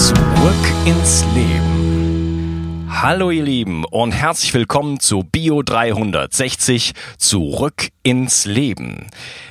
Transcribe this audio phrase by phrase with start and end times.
[0.00, 0.16] Zurück
[0.86, 2.88] ins Leben.
[2.88, 9.08] Hallo ihr Lieben und herzlich willkommen zu Bio 360 Zurück ins Leben.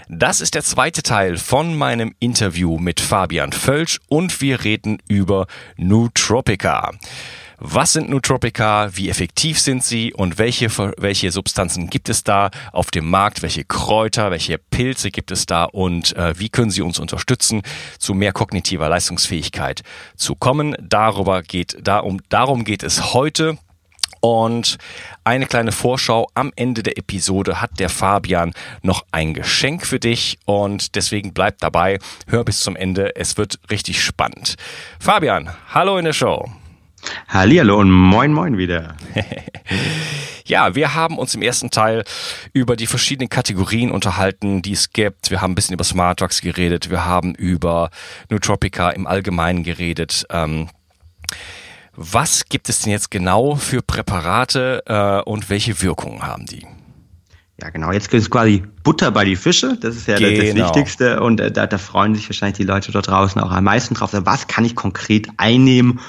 [0.08, 5.46] Das ist der zweite Teil von meinem Interview mit Fabian Völsch und wir reden über
[5.78, 6.94] Nootropica.
[7.62, 8.90] Was sind Nootropica?
[8.94, 10.14] Wie effektiv sind sie?
[10.14, 13.42] Und welche, welche Substanzen gibt es da auf dem Markt?
[13.42, 15.66] Welche Kräuter, welche Pilze gibt es da?
[15.66, 17.62] Und äh, wie können sie uns unterstützen,
[17.98, 19.82] zu mehr kognitiver Leistungsfähigkeit
[20.16, 20.76] zu kommen?
[20.80, 23.58] Darüber geht, darum, darum geht es heute.
[24.22, 24.78] Und
[25.26, 28.54] eine kleine Vorschau am Ende der Episode hat der Fabian
[28.84, 33.60] noch ein Geschenk für dich und deswegen bleib dabei, hör bis zum Ende, es wird
[33.72, 34.56] richtig spannend.
[35.00, 36.50] Fabian, hallo in der Show.
[37.28, 38.96] Hallihallo und moin moin wieder.
[40.46, 42.04] ja, wir haben uns im ersten Teil
[42.54, 45.32] über die verschiedenen Kategorien unterhalten, die es gibt.
[45.32, 46.90] Wir haben ein bisschen über Smart Drugs geredet.
[46.90, 47.90] Wir haben über
[48.30, 50.26] Nootropica im Allgemeinen geredet.
[50.30, 50.70] Ähm,
[51.96, 56.66] was gibt es denn jetzt genau für Präparate äh, und welche Wirkungen haben die?
[57.62, 57.92] Ja, genau.
[57.92, 59.78] Jetzt gibt es quasi Butter bei die Fische.
[59.80, 60.38] Das ist ja genau.
[60.38, 61.22] das Wichtigste.
[61.22, 64.12] Und äh, da, da freuen sich wahrscheinlich die Leute dort draußen auch am meisten drauf.
[64.14, 66.00] Was kann ich konkret einnehmen,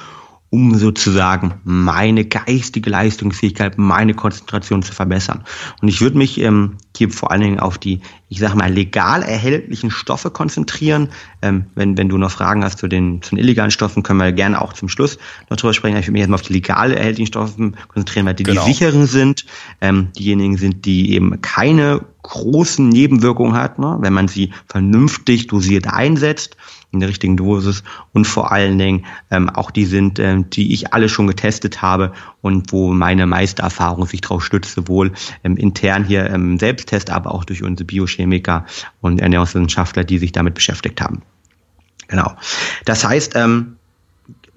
[0.50, 5.44] um sozusagen meine geistige Leistungsfähigkeit, meine Konzentration zu verbessern.
[5.80, 9.22] Und ich würde mich ähm, hier vor allen Dingen auf die, ich sage mal, legal
[9.22, 11.10] erhältlichen Stoffe konzentrieren.
[11.40, 14.32] Ähm, wenn, wenn du noch Fragen hast zu den, zu den illegalen Stoffen, können wir
[14.32, 15.18] gerne auch zum Schluss
[15.50, 15.96] noch drüber sprechen.
[15.98, 18.66] Ich würde mich erstmal auf die legal erhältlichen Stoffe konzentrieren, weil die genau.
[18.66, 19.46] die sicheren sind,
[19.80, 23.98] ähm, diejenigen sind, die eben keine großen Nebenwirkungen hat, ne?
[24.00, 26.56] wenn man sie vernünftig dosiert einsetzt
[26.92, 30.92] in der richtigen Dosis und vor allen Dingen ähm, auch die sind, ähm, die ich
[30.92, 35.12] alle schon getestet habe und wo meine meiste Erfahrung sich darauf stützt, sowohl
[35.44, 38.66] ähm, intern hier im Selbsttest, aber auch durch unsere Biochemiker
[39.00, 41.22] und Ernährungswissenschaftler, die sich damit beschäftigt haben.
[42.08, 42.34] Genau.
[42.84, 43.76] Das heißt, ähm,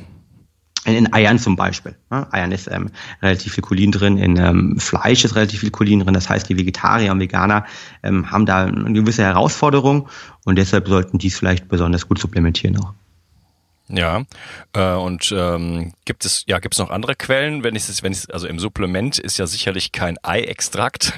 [0.84, 1.96] In, in Eiern zum Beispiel.
[2.10, 2.30] Ne?
[2.30, 2.90] Eiern ist ähm,
[3.22, 6.12] relativ viel Cholin drin, in ähm, Fleisch ist relativ viel Cholin drin.
[6.12, 7.64] Das heißt, die Vegetarier und Veganer
[8.02, 10.10] ähm, haben da eine gewisse Herausforderung
[10.44, 12.92] und deshalb sollten die es vielleicht besonders gut supplementieren auch.
[13.88, 14.24] Ja,
[14.72, 17.62] äh, und ähm, gibt es ja gibt es noch andere Quellen?
[17.62, 21.12] Wenn ich es, wenn ich also im Supplement ist ja sicherlich kein Eiextrakt.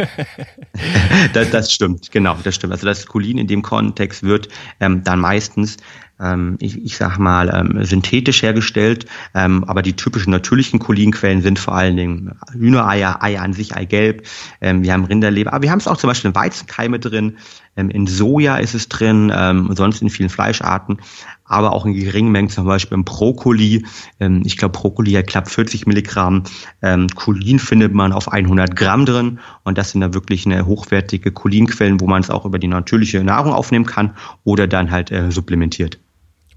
[1.32, 2.74] das, das stimmt, genau, das stimmt.
[2.74, 4.48] Also das Cholin in dem Kontext wird
[4.80, 5.78] ähm, dann meistens
[6.20, 9.06] ähm, ich, ich sag mal, ähm, synthetisch hergestellt.
[9.34, 14.26] Ähm, aber die typischen natürlichen Cholinquellen sind vor allen Dingen Hühnereier, Eier an sich, Eigelb.
[14.60, 17.38] Ähm, wir haben Rinderleber, aber wir haben es auch zum Beispiel in Weizenkeime drin.
[17.78, 20.98] Ähm, in Soja ist es drin, ähm, sonst in vielen Fleischarten,
[21.44, 23.86] aber auch in geringen Mengen, zum Beispiel im Brokkoli.
[24.18, 26.42] Ähm, ich glaube, Brokkoli hat knapp 40 Milligramm.
[26.82, 31.30] Ähm, Cholin findet man auf 100 Gramm drin und das sind dann wirklich eine hochwertige
[31.30, 34.14] Cholinquellen, wo man es auch über die natürliche Nahrung aufnehmen kann
[34.44, 35.98] oder dann halt äh, supplementiert.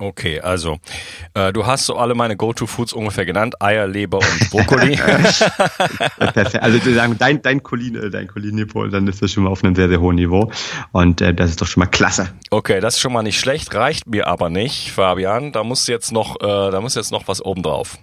[0.02, 0.80] Okay, also
[1.36, 4.96] äh, du hast so alle meine Go-To-Foods ungefähr genannt: Eier, Leber und Brokkoli.
[6.18, 6.60] Perfekt.
[6.60, 9.64] Also wir sagen, dein dein Colin, äh, dein Colin-Niveau, dann ist das schon mal auf
[9.64, 10.52] einem sehr sehr hohen Niveau
[10.92, 12.34] und äh, das ist doch schon mal klasse.
[12.50, 15.52] Okay, das ist schon mal nicht schlecht, reicht mir aber nicht, Fabian.
[15.52, 18.00] Da muss jetzt noch, äh, da muss jetzt noch was obendrauf.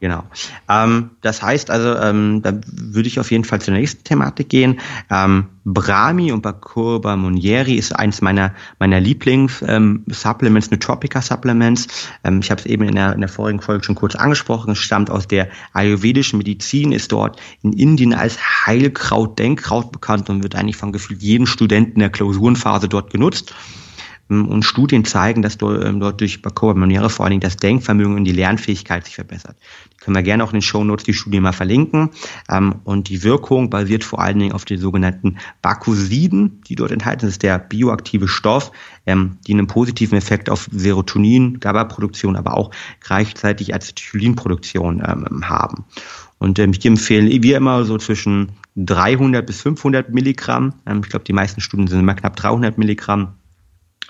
[0.00, 0.24] Genau.
[0.68, 4.80] Ähm, das heißt also, ähm, da würde ich auf jeden Fall zur nächsten Thematik gehen.
[5.10, 12.10] Ähm, Brahmi und Bakurba Munieri ist eins meiner meiner Lieblings-Supplements, ähm, Nootropica-Supplements.
[12.22, 14.72] Ähm, ich habe es eben in der, in der vorigen Folge schon kurz angesprochen.
[14.72, 20.42] Es stammt aus der ayurvedischen Medizin, ist dort in Indien als Heilkraut, Denkkraut bekannt und
[20.42, 23.54] wird eigentlich von gefühlt jedem Studenten der Klausurenphase dort genutzt.
[24.30, 28.16] Ähm, und Studien zeigen, dass ähm, dort durch Bacoa Maniere vor allen Dingen das Denkvermögen
[28.16, 29.56] und die Lernfähigkeit sich verbessert.
[29.92, 32.10] Die können wir gerne auch in den Show Notes die Studie mal verlinken.
[32.50, 37.20] Ähm, und die Wirkung basiert vor allen Dingen auf den sogenannten Bakosiden, die dort enthalten
[37.20, 37.28] sind.
[37.28, 38.72] Das ist der bioaktive Stoff,
[39.06, 45.84] die einen positiven Effekt auf Serotonin, GABA-Produktion, aber auch gleichzeitig Acetylinproduktion haben.
[46.38, 50.74] Und ich empfehle wie immer so zwischen 300 bis 500 Milligramm.
[51.02, 53.34] ich glaube, die meisten Studien sind immer knapp 300 Milligramm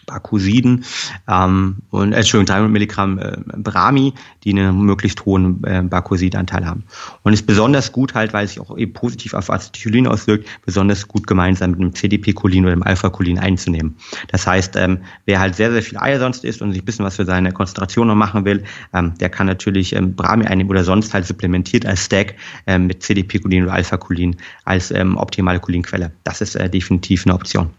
[0.06, 0.84] Bakosiden
[1.28, 4.14] ähm, und äh, Entschuldigung, 300 Milligramm äh, Brami,
[4.44, 6.84] die einen möglichst hohen äh, Bakosidanteil haben.
[7.22, 11.08] Und ist besonders gut halt, weil es sich auch eben positiv auf Acetylcholin auswirkt, besonders
[11.08, 13.96] gut gemeinsam mit dem CDP-Cholin oder dem Alpha-Cholin einzunehmen.
[14.28, 17.04] Das heißt, ähm, wer halt sehr, sehr viel Eier sonst isst und sich ein bisschen
[17.04, 20.84] was für seine Konzentration noch machen will, ähm, der kann natürlich ähm, Brami einnehmen oder
[20.84, 22.34] sonst halt supplementiert als Stack
[22.66, 26.12] ähm, mit CDP-Cholin oder Alpha-Cholin als ähm, optimale Cholinquelle.
[26.24, 27.70] Das ist äh, definitiv eine Option.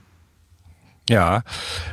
[1.07, 1.43] Ja,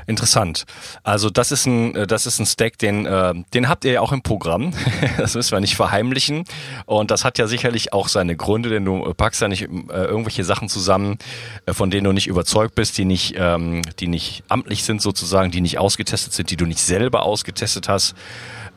[0.07, 0.65] interessant.
[1.03, 4.01] Also das ist ein, äh, das ist ein Stack, den, äh, den habt ihr ja
[4.01, 4.73] auch im Programm.
[5.19, 6.45] das müssen wir nicht verheimlichen.
[6.87, 10.45] Und das hat ja sicherlich auch seine Gründe, denn du packst ja nicht äh, irgendwelche
[10.45, 11.19] Sachen zusammen,
[11.67, 15.51] äh, von denen du nicht überzeugt bist, die nicht, ähm, die nicht amtlich sind sozusagen,
[15.51, 18.15] die nicht ausgetestet sind, die du nicht selber ausgetestet hast.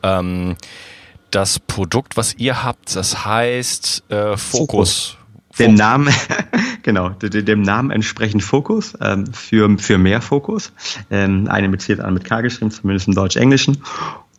[0.02, 0.56] Ähm,
[1.30, 5.16] das Produkt, was ihr habt, das heißt äh, Fokus.
[5.58, 6.12] Dem Namen,
[6.82, 10.72] genau, dem Namen entsprechend Fokus, ähm, für, für mehr Fokus.
[11.10, 13.78] Ähm, eine mit C mit K geschrieben, zumindest im Deutsch-Englischen.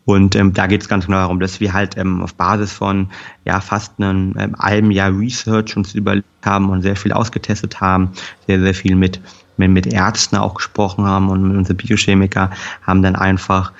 [0.08, 3.10] Und ähm, da geht es ganz genau darum, dass wir halt ähm, auf Basis von
[3.44, 8.12] ja fast einem ähm, halben Jahr Research uns überlegt haben und sehr viel ausgetestet haben,
[8.46, 9.20] sehr, sehr viel mit,
[9.58, 12.50] mit, mit Ärzten auch gesprochen haben und mit unseren Biochemiker
[12.86, 13.72] haben dann einfach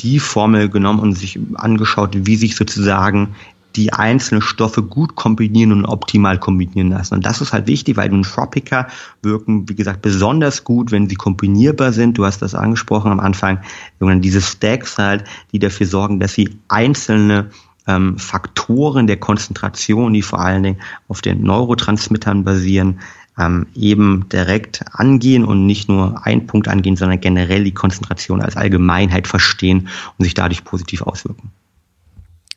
[0.00, 3.36] die Formel genommen und sich angeschaut, wie sich sozusagen
[3.76, 7.14] die einzelnen Stoffe gut kombinieren und optimal kombinieren lassen.
[7.14, 8.88] Und das ist halt wichtig, weil Nootropica
[9.22, 12.18] wirken, wie gesagt, besonders gut, wenn sie kombinierbar sind.
[12.18, 13.60] Du hast das angesprochen am Anfang,
[14.00, 17.50] diese Stacks halt, die dafür sorgen, dass sie einzelne
[17.86, 23.00] ähm, Faktoren der Konzentration, die vor allen Dingen auf den Neurotransmittern basieren,
[23.38, 28.56] ähm, eben direkt angehen und nicht nur einen Punkt angehen, sondern generell die Konzentration als
[28.56, 29.88] Allgemeinheit verstehen
[30.18, 31.50] und sich dadurch positiv auswirken.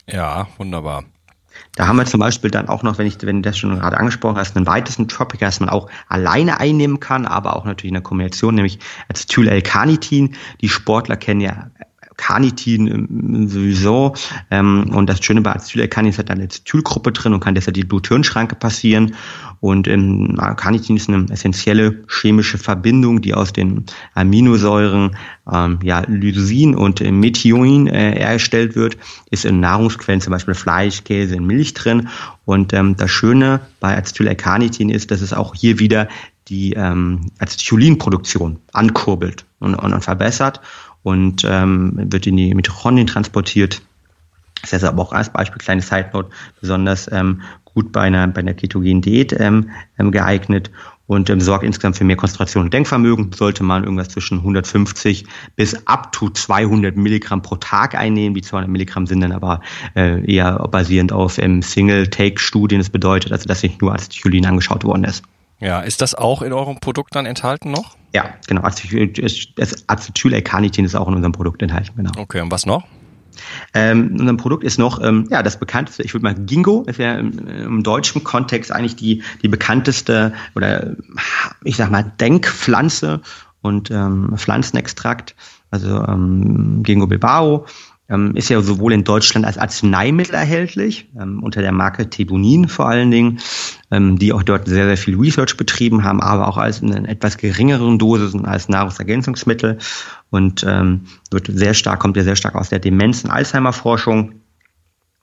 [0.08, 1.04] Ja, wunderbar.
[1.76, 3.98] Da haben wir zum Beispiel dann auch noch, wenn ich, wenn du das schon gerade
[3.98, 7.96] angesprochen hast, einen weitesten Tropica, das man auch alleine einnehmen kann, aber auch natürlich in
[7.96, 8.80] der Kombination, nämlich
[9.10, 10.36] Acetyl-L-Carnitin.
[10.62, 11.70] Die Sportler kennen ja
[12.18, 14.14] Carnitin sowieso.
[14.52, 17.84] Ähm, und das Schöne bei Acetyl-L-Carnitin ist halt eine Acetylgruppe drin und kann deshalb die
[17.84, 19.16] Blut-Hirn-Schranke passieren.
[19.60, 25.16] Und ähm, Carnitin ist eine essentielle chemische Verbindung, die aus den Aminosäuren
[25.52, 28.98] ähm, ja, Lysin und äh, Methionin äh, erstellt wird,
[29.32, 32.10] ist in Nahrungsquellen, zum Beispiel Fleisch, Käse, in Milch drin.
[32.46, 36.08] Und ähm, das Schöne bei Acetyl-L-Carnitin ist, dass es auch hier wieder
[36.48, 40.62] die ähm, Acetylinproduktion ankurbelt und, und, und verbessert
[41.06, 43.84] und ähm, wird in die Mitochondrien transportiert.
[44.62, 48.40] Das ist aber auch als Beispiel, kleine Side Note, besonders ähm, gut bei einer, bei
[48.40, 49.70] einer ketogenen Diät ähm,
[50.00, 50.72] ähm, geeignet
[51.06, 53.32] und ähm, sorgt insgesamt für mehr Konzentration und Denkvermögen.
[53.34, 58.34] Sollte man irgendwas zwischen 150 bis up to 200 Milligramm pro Tag einnehmen.
[58.34, 59.62] Die 200 Milligramm sind dann aber
[59.96, 62.80] äh, eher basierend auf ähm, Single-Take-Studien.
[62.80, 65.24] Das bedeutet also, dass nicht nur als Acetylcholin angeschaut worden ist.
[65.66, 67.98] Ja, ist das auch in eurem Produkt dann enthalten noch?
[68.14, 68.62] Ja, genau.
[68.62, 72.12] Acetyl-L-Carnitin ist auch in unserem Produkt enthalten, genau.
[72.18, 72.84] Okay, und was noch?
[73.74, 77.00] Ähm, in unserem Produkt ist noch ähm, ja das bekannteste, ich würde mal Gingo, ist
[77.00, 80.96] ja im, im, deutschen Kontext eigentlich die die bekannteste oder
[81.64, 83.22] ich sag mal Denkpflanze
[83.62, 85.36] und ähm, Pflanzenextrakt,
[85.72, 87.66] also ähm, Gingo bilbao
[88.08, 92.88] ähm, ist ja sowohl in Deutschland als Arzneimittel erhältlich, ähm, unter der Marke Tebunin vor
[92.88, 93.40] allen Dingen,
[93.92, 97.38] ähm, die auch dort sehr, sehr viel Research betrieben haben, aber auch als in etwas
[97.38, 99.80] geringeren Dosen als Nahrungsergänzungsmittel.
[100.30, 104.34] Und ähm, wird sehr stark, kommt ja sehr stark aus der Demenz- und Alzheimer-Forschung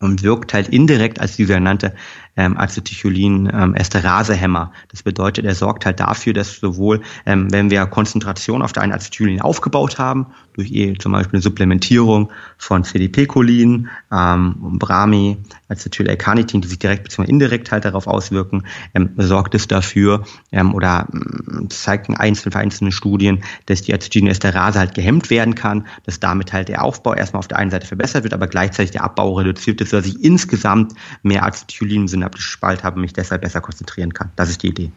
[0.01, 1.95] und wirkt halt indirekt als dieser genannte
[2.37, 4.73] ähm, Acetylcholin-Esterasehemmer.
[4.73, 8.83] Ähm, das bedeutet, er sorgt halt dafür, dass sowohl, ähm, wenn wir Konzentration auf der
[8.83, 16.61] einen Acetylcholin aufgebaut haben, durch eh zum Beispiel eine Supplementierung von CDP-Cholin, ähm, Brami, Acetyl-L-Carnitin,
[16.61, 17.29] die sich direkt bzw.
[17.29, 23.43] indirekt halt darauf auswirken, ähm, sorgt es dafür ähm, oder ähm, zeigen einzelne vereinzelte Studien,
[23.67, 27.59] dass die Acetylcholin-Esterase halt gehemmt werden kann, dass damit halt der Aufbau erstmal auf der
[27.59, 32.03] einen Seite verbessert wird, aber gleichzeitig der Abbau reduziert ist, sodass ich insgesamt mehr Acetylcholin
[32.03, 34.31] im synaptischen Spalt habe und mich deshalb besser konzentrieren kann.
[34.37, 34.93] Das ist die Idee.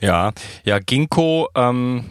[0.00, 0.32] Ja,
[0.64, 2.10] ja, Ginkgo ähm,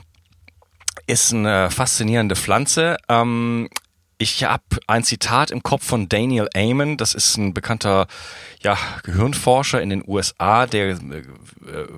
[1.08, 2.98] ist eine faszinierende Pflanze.
[3.10, 3.70] Ähm,
[4.18, 8.06] ich habe ein Zitat im Kopf von Daniel Amen, das ist ein bekannter
[8.62, 10.98] ja, Gehirnforscher in den USA, der äh,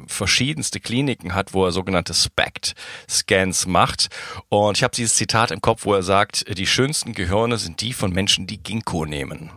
[0.07, 4.07] verschiedenste Kliniken hat, wo er sogenannte SPECT-Scans macht.
[4.47, 7.91] Und ich habe dieses Zitat im Kopf, wo er sagt, die schönsten Gehirne sind die
[7.91, 9.51] von Menschen, die Ginkgo nehmen.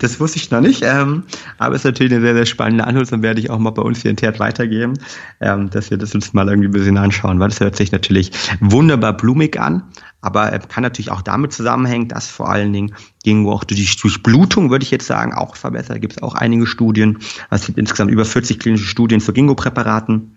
[0.00, 1.24] Das wusste ich noch nicht, ähm,
[1.58, 3.82] aber es ist natürlich eine sehr, sehr spannende Antwort und werde ich auch mal bei
[3.82, 4.94] uns hier in Tert weitergeben,
[5.40, 8.32] ähm, dass wir das uns mal irgendwie ein bisschen anschauen, weil das hört sich natürlich
[8.60, 9.84] wunderbar blumig an,
[10.20, 14.00] aber äh, kann natürlich auch damit zusammenhängen, dass vor allen Dingen irgendwo auch durch die
[14.00, 15.96] Durchblutung, würde ich jetzt sagen, auch verbessert.
[15.96, 17.18] Da gibt es auch einige Studien.
[17.50, 20.36] Es gibt insgesamt über 40 klinische Studien zu Gingo-Präparaten.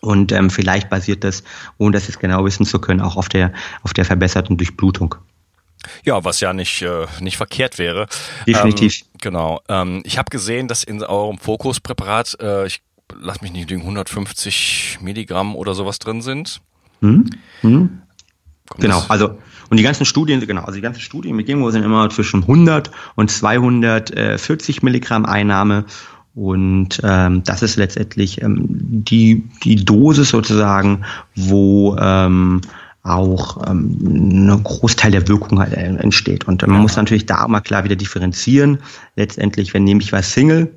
[0.00, 1.42] Und ähm, vielleicht basiert das,
[1.76, 3.52] ohne das jetzt genau wissen zu können, auch auf der,
[3.82, 5.16] auf der verbesserten Durchblutung.
[6.04, 8.06] Ja, was ja nicht, äh, nicht verkehrt wäre.
[8.46, 9.02] Definitiv.
[9.02, 9.60] Ähm, genau.
[9.68, 12.82] Ähm, ich habe gesehen, dass in eurem Fokuspräparat, äh, ich
[13.18, 16.60] lass mich nicht lügen, 150 Milligramm oder sowas drin sind.
[17.00, 17.30] Mhm.
[17.62, 18.02] Mhm.
[18.76, 19.38] Genau, also
[19.70, 22.90] und die ganzen Studien, genau, also die ganzen Studien mit Ginkgo sind immer zwischen 100
[23.16, 25.84] und 240 Milligramm Einnahme
[26.34, 31.04] und ähm, das ist letztendlich ähm, die, die Dosis sozusagen,
[31.34, 32.60] wo ähm,
[33.08, 36.46] auch ähm, ein Großteil der Wirkung halt äh, entsteht.
[36.46, 36.82] Und man ja.
[36.82, 38.78] muss natürlich da auch mal klar wieder differenzieren.
[39.16, 40.72] Letztendlich, wenn nehme ich was Single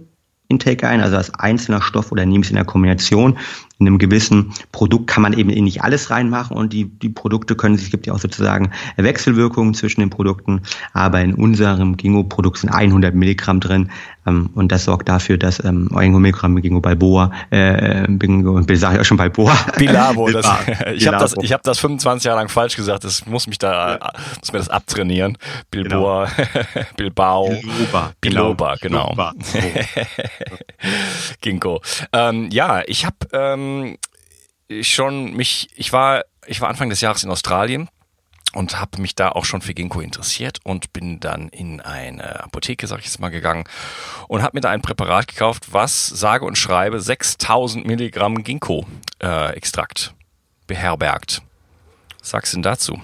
[0.52, 3.38] Intake ein, also als einzelner Stoff oder nehme ich es in der Kombination,
[3.82, 7.76] in einem gewissen Produkt kann man eben nicht alles reinmachen und die, die Produkte können
[7.76, 10.62] sich, es gibt ja auch sozusagen Wechselwirkungen zwischen den Produkten,
[10.94, 13.90] aber in unserem Gingo-Produkt sind 100 Milligramm drin
[14.28, 19.00] ähm, und das sorgt dafür, dass ähm, 100 Milligramm Gingo Balboa, äh, Bingo, sag ich
[19.00, 19.56] auch schon Balboa.
[19.78, 20.46] Bilabo, das,
[20.94, 23.98] ich habe das, ich hab das 25 Jahre lang falsch gesagt, das muss mich da,
[24.40, 25.38] muss mir das abtrainieren.
[25.72, 26.86] Bilboa, genau.
[26.98, 29.10] Bilbao, Biloba, Biloba genau.
[29.10, 29.34] Biloba.
[31.42, 31.82] Ginkgo.
[32.14, 33.71] Ähm, ja, ich habe ähm,
[34.82, 37.90] schon mich, ich war, ich war Anfang des Jahres in Australien
[38.54, 42.88] und habe mich da auch schon für Ginkgo interessiert und bin dann in eine Apotheke,
[42.88, 43.64] sag ich jetzt mal, gegangen
[44.28, 50.24] und habe mir da ein Präparat gekauft, was sage und schreibe 6000 Milligramm Ginkgo-Extrakt äh,
[50.68, 51.42] beherbergt.
[52.20, 53.02] Was sagst du denn dazu?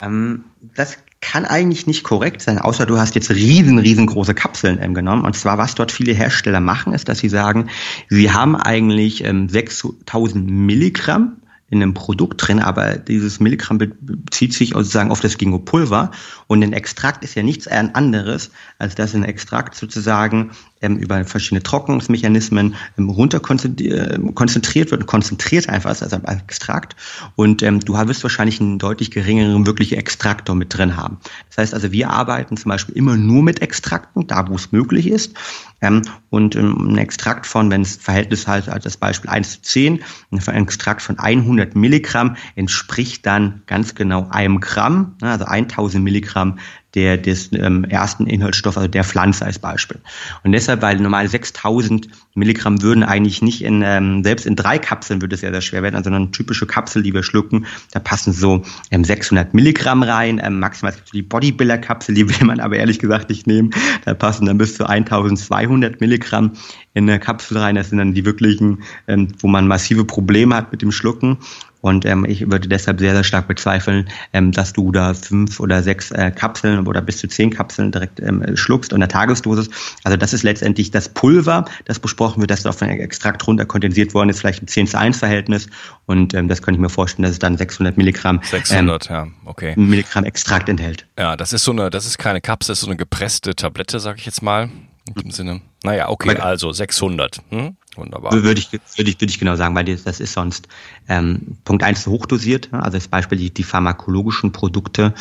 [0.00, 4.94] Ähm, das kann eigentlich nicht korrekt sein, außer du hast jetzt riesen, riesengroße Kapseln ähm,
[4.94, 5.24] genommen.
[5.24, 7.68] Und zwar, was dort viele Hersteller machen, ist, dass sie sagen,
[8.08, 14.70] sie haben eigentlich ähm, 6000 Milligramm in einem Produkt drin, aber dieses Milligramm bezieht sich
[14.70, 16.12] sozusagen auf das Ginkgo-Pulver
[16.46, 21.62] und ein Extrakt ist ja nichts anderes, als dass ein Extrakt sozusagen ähm, über verschiedene
[21.62, 26.96] Trocknungsmechanismen ähm, runter konzentriert, äh, konzentriert wird, konzentriert einfach ist, also ein Extrakt.
[27.34, 31.18] Und ähm, du wirst wahrscheinlich einen deutlich geringeren wirklichen Extraktor mit drin haben.
[31.48, 35.08] Das heißt also, wir arbeiten zum Beispiel immer nur mit Extrakten, da wo es möglich
[35.08, 35.34] ist.
[35.80, 39.62] Ähm, und ähm, ein Extrakt von, wenn es Verhältnis halt als das Beispiel 1 zu
[39.62, 46.58] 10, ein Extrakt von 100 Milligramm entspricht dann ganz genau einem Gramm, also 1000 Milligramm
[46.94, 50.00] der, des ähm, ersten Inhaltsstoffs, also der Pflanze als Beispiel.
[50.44, 55.20] Und deshalb, weil normal 6000 Milligramm würden eigentlich nicht in, ähm, selbst in drei Kapseln
[55.20, 58.32] würde es sehr, sehr schwer werden, also eine typische Kapsel, die wir schlucken, da passen
[58.32, 63.30] so ähm, 600 Milligramm rein, ähm, maximal die Bodybuilder-Kapsel, die will man aber ehrlich gesagt
[63.30, 63.70] nicht nehmen,
[64.04, 66.52] da passen dann bis zu 1200 Milligramm
[66.94, 70.72] in eine Kapsel rein, das sind dann die wirklichen, ähm, wo man massive Probleme hat
[70.72, 71.38] mit dem Schlucken.
[71.86, 75.84] Und ähm, ich würde deshalb sehr, sehr stark bezweifeln, ähm, dass du da fünf oder
[75.84, 79.70] sechs äh, Kapseln oder bis zu zehn Kapseln direkt ähm, schluckst in der Tagesdosis.
[80.02, 84.14] Also das ist letztendlich das Pulver, das besprochen wird, das auf ein Extrakt runter kondensiert
[84.14, 85.68] worden ist, vielleicht im 10 zu 1 Verhältnis.
[86.06, 89.26] Und ähm, das könnte ich mir vorstellen, dass es dann 600 Milligramm, 600, ähm, ja,
[89.44, 89.74] okay.
[89.76, 91.06] Milligramm Extrakt enthält.
[91.18, 94.00] Ja, das ist so eine, das ist keine Kapsel, das ist so eine gepresste Tablette,
[94.00, 94.70] sage ich jetzt mal.
[95.08, 95.60] Dem Sinne.
[95.84, 97.40] Naja, okay, also 600.
[97.50, 97.76] Hm?
[97.96, 98.32] Wunderbar.
[98.32, 100.68] Würde ich, würde ich, würde ich genau sagen, weil das ist sonst
[101.08, 102.68] ähm, Punkt eins hochdosiert.
[102.72, 105.14] Also das Beispiel die, die pharmakologischen Produkte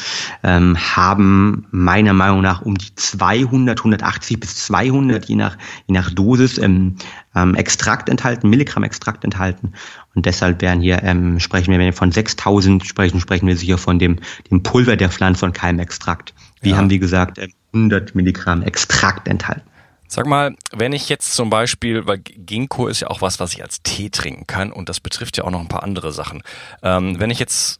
[0.43, 6.11] ähm, haben meiner Meinung nach um die 200, 180 bis 200 je nach je nach
[6.11, 6.95] Dosis ähm,
[7.35, 9.73] ähm, Extrakt enthalten, Milligramm Extrakt enthalten.
[10.13, 13.77] Und deshalb werden hier ähm, sprechen wir, wenn wir von 6000 sprechen, sprechen wir sicher
[13.77, 16.33] von dem dem Pulver der Pflanze und keinem Extrakt.
[16.61, 16.77] Wir ja.
[16.77, 17.39] haben, wie gesagt,
[17.73, 19.69] 100 Milligramm Extrakt enthalten.
[20.07, 23.63] Sag mal, wenn ich jetzt zum Beispiel, weil Ginkgo ist ja auch was, was ich
[23.63, 26.43] als Tee trinken kann und das betrifft ja auch noch ein paar andere Sachen.
[26.83, 27.79] Ähm, wenn ich jetzt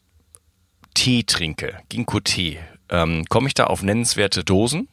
[0.96, 2.58] Tee trinke, Ginkgo-Tee,
[2.90, 4.88] ähm, komme ich da auf nennenswerte Dosen?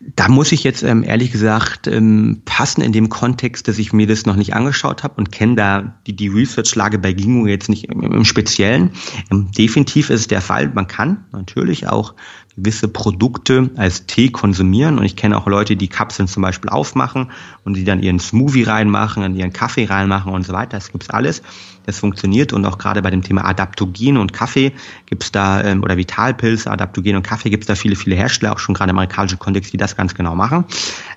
[0.00, 4.06] Da muss ich jetzt ähm, ehrlich gesagt ähm, passen in dem Kontext, dass ich mir
[4.06, 7.84] das noch nicht angeschaut habe und kenne da die, die Research-Lage bei Ginkgo jetzt nicht
[7.84, 8.92] im, im Speziellen.
[9.30, 12.14] Ähm, definitiv ist es der Fall, man kann natürlich auch
[12.58, 14.98] gewisse Produkte als Tee konsumieren.
[14.98, 17.30] Und ich kenne auch Leute, die Kapseln zum Beispiel aufmachen
[17.64, 20.76] und die dann ihren Smoothie reinmachen, in ihren Kaffee reinmachen und so weiter.
[20.76, 21.42] Das gibt's alles.
[21.86, 22.52] Das funktioniert.
[22.52, 24.72] Und auch gerade bei dem Thema Adaptogen und Kaffee
[25.06, 28.74] gibt's da, ähm, oder Vitalpilze, Adaptogen und Kaffee gibt's da viele, viele Hersteller, auch schon
[28.74, 30.64] gerade im amerikanischen Kontext, die das ganz genau machen.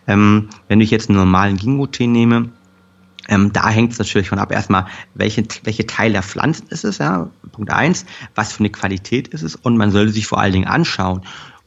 [0.07, 2.49] Ähm, wenn ich jetzt einen normalen Gingo-Tee nehme,
[3.31, 4.85] ähm, da hängt es natürlich von ab, erstmal,
[5.15, 9.41] welche, welche Teil der Pflanzen ist es, ja, Punkt eins, was für eine Qualität ist
[9.41, 11.21] es und man sollte sich vor allen Dingen anschauen,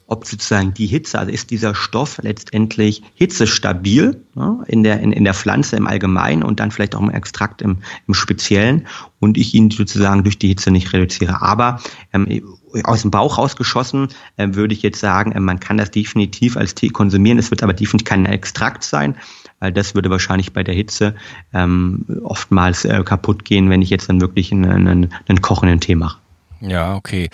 [0.07, 5.25] ob sozusagen die Hitze, also ist dieser Stoff letztendlich hitzestabil ja, in, der, in, in
[5.25, 8.87] der Pflanze im Allgemeinen und dann vielleicht auch im Extrakt im, im Speziellen
[9.19, 11.41] und ich ihn sozusagen durch die Hitze nicht reduziere.
[11.41, 11.81] Aber
[12.13, 12.43] ähm,
[12.85, 16.75] aus dem Bauch rausgeschossen äh, würde ich jetzt sagen, äh, man kann das definitiv als
[16.75, 19.17] Tee konsumieren, es wird aber definitiv kein Extrakt sein,
[19.65, 21.15] weil das würde wahrscheinlich bei der Hitze
[21.55, 25.95] ähm, oftmals äh, kaputt gehen, wenn ich jetzt dann wirklich einen, einen, einen kochenden Tee
[25.95, 26.19] mache.
[26.61, 27.31] Ja, okay.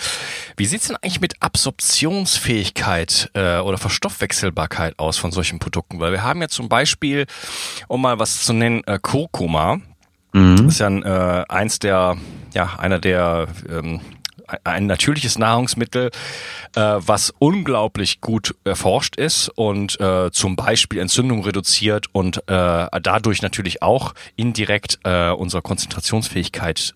[0.56, 5.98] Wie sieht's denn eigentlich mit Absorptionsfähigkeit äh, oder Verstoffwechselbarkeit aus von solchen Produkten?
[5.98, 7.26] Weil wir haben ja zum Beispiel,
[7.88, 9.80] um mal was zu nennen, äh, Kurkuma.
[10.32, 10.56] Mhm.
[10.56, 12.16] Das ist ja ein, äh, eins der,
[12.54, 14.00] ja, einer der ähm,
[14.64, 16.10] ein natürliches Nahrungsmittel,
[16.74, 23.42] äh, was unglaublich gut erforscht ist und äh, zum Beispiel Entzündung reduziert und äh, dadurch
[23.42, 26.94] natürlich auch indirekt äh, unsere Konzentrationsfähigkeit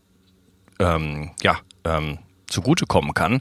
[0.79, 3.41] ähm, ja, ähm, zugutekommen kann.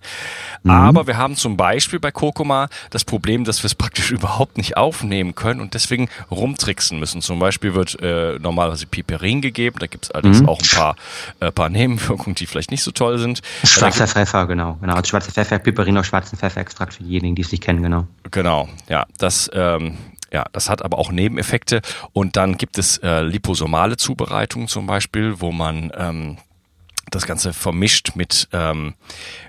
[0.64, 0.72] Mhm.
[0.72, 4.78] Aber wir haben zum Beispiel bei Kurkuma das Problem, dass wir es praktisch überhaupt nicht
[4.78, 7.22] aufnehmen können und deswegen rumtricksen müssen.
[7.22, 10.50] Zum Beispiel wird äh, normalerweise Piperin gegeben, da gibt es allerdings mhm.
[10.50, 10.96] auch ein paar,
[11.40, 13.42] äh, paar Nebenwirkungen, die vielleicht nicht so toll sind.
[13.64, 14.78] Schwarzer Pfeffer, genau.
[14.82, 14.94] genau.
[14.94, 18.08] Also schwarzer Pfeffer, Piperin aus schwarzen Pfefferextrakt für diejenigen, die es nicht kennen, genau.
[18.32, 19.06] Genau, ja.
[19.18, 19.98] Das ähm,
[20.34, 21.82] ja, das hat aber auch Nebeneffekte.
[22.12, 26.38] Und dann gibt es äh, liposomale Zubereitungen zum Beispiel, wo man ähm,
[27.16, 28.96] das Ganze vermischt mit, ähm,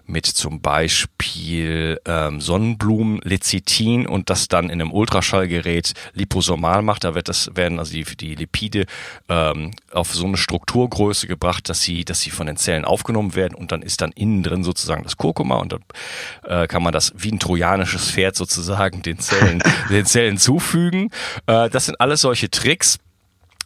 [0.07, 7.05] mit zum Beispiel ähm, Sonnenblumen, Lecithin und das dann in einem Ultraschallgerät liposomal macht.
[7.05, 8.87] Da wird das, werden also die, die Lipide
[9.29, 13.55] ähm, auf so eine Strukturgröße gebracht, dass sie, dass sie von den Zellen aufgenommen werden
[13.55, 15.85] und dann ist dann innen drin sozusagen das Kurkuma und dann
[16.45, 21.11] äh, kann man das wie ein trojanisches Pferd sozusagen den Zellen, den Zellen zufügen.
[21.47, 22.99] Äh, das sind alles solche Tricks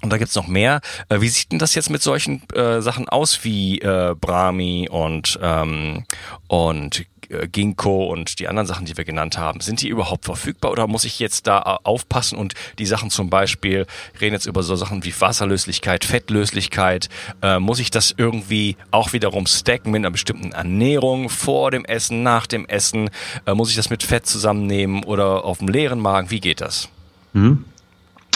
[0.00, 0.80] und da gibt's noch mehr.
[1.08, 5.38] Äh, wie sieht denn das jetzt mit solchen äh, Sachen aus wie äh, Brahmi und,
[5.42, 6.04] ähm,
[6.46, 9.60] und äh, Ginkgo und die anderen Sachen, die wir genannt haben?
[9.60, 13.28] Sind die überhaupt verfügbar oder muss ich jetzt da äh, aufpassen und die Sachen zum
[13.28, 13.86] Beispiel,
[14.20, 17.08] reden jetzt über so Sachen wie Wasserlöslichkeit, Fettlöslichkeit,
[17.42, 22.22] äh, muss ich das irgendwie auch wiederum stacken mit einer bestimmten Ernährung vor dem Essen,
[22.22, 23.10] nach dem Essen?
[23.52, 26.30] Muss ich das mit Fett zusammennehmen oder auf dem leeren Magen?
[26.30, 26.88] Wie geht das?
[27.32, 27.64] Mhm.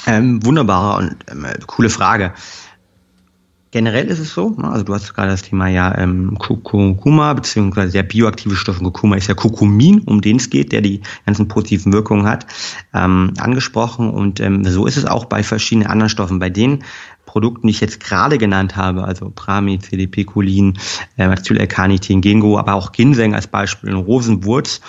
[0.07, 2.33] Ähm, wunderbare und ähm, coole Frage.
[3.73, 7.93] Generell ist es so, ne, also du hast gerade das Thema ja ähm, Kurkuma, beziehungsweise
[7.93, 11.49] der bioaktive Stoff in Kurkuma ist ja Kurkumin, um den es geht, der die ganzen
[11.49, 12.47] positiven Wirkungen hat,
[12.93, 14.11] ähm, angesprochen.
[14.11, 16.39] Und ähm, so ist es auch bei verschiedenen anderen Stoffen.
[16.39, 16.85] Bei den
[17.25, 20.79] Produkten, die ich jetzt gerade genannt habe, also Prami, CDP, Cholin,
[21.17, 24.83] äh, Acetylcarnitin, Gengo, aber auch Ginseng als Beispiel, Rosenwurz,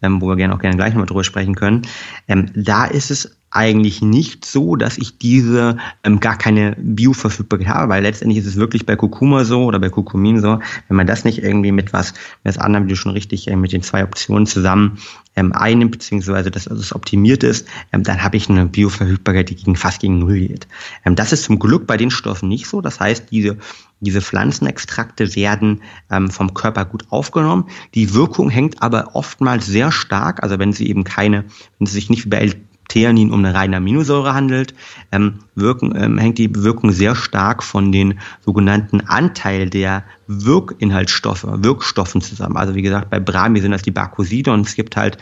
[0.00, 1.82] ähm, wo wir gerne auch gerne gleich nochmal drüber sprechen können,
[2.26, 7.92] ähm, da ist es eigentlich nicht so, dass ich diese ähm, gar keine Bioverfügbarkeit habe,
[7.92, 11.24] weil letztendlich ist es wirklich bei Kurkuma so oder bei Kurkumin so, wenn man das
[11.24, 12.12] nicht irgendwie mit was,
[12.44, 14.98] mit was anderem, wie du schon richtig äh, mit den zwei Optionen zusammen
[15.34, 19.56] ähm, einnimmt, beziehungsweise dass also es optimiert ist, ähm, dann habe ich eine Bioverfügbarkeit, die
[19.56, 20.68] gegen, fast gegen Null geht.
[21.04, 22.80] Ähm, das ist zum Glück bei den Stoffen nicht so.
[22.80, 23.56] Das heißt, diese
[24.02, 27.66] diese Pflanzenextrakte werden ähm, vom Körper gut aufgenommen.
[27.94, 31.44] Die Wirkung hängt aber oftmals sehr stark, also wenn sie eben keine,
[31.78, 32.50] wenn sie sich nicht wie bei
[32.90, 34.74] Theanin um eine reine Aminosäure handelt,
[35.12, 42.20] ähm, wirken, ähm, hängt die Wirkung sehr stark von den sogenannten Anteil der Wirkinhaltsstoffe, Wirkstoffen
[42.20, 42.56] zusammen.
[42.56, 45.18] Also wie gesagt, bei Brahmi sind das die Barkoside und es gibt halt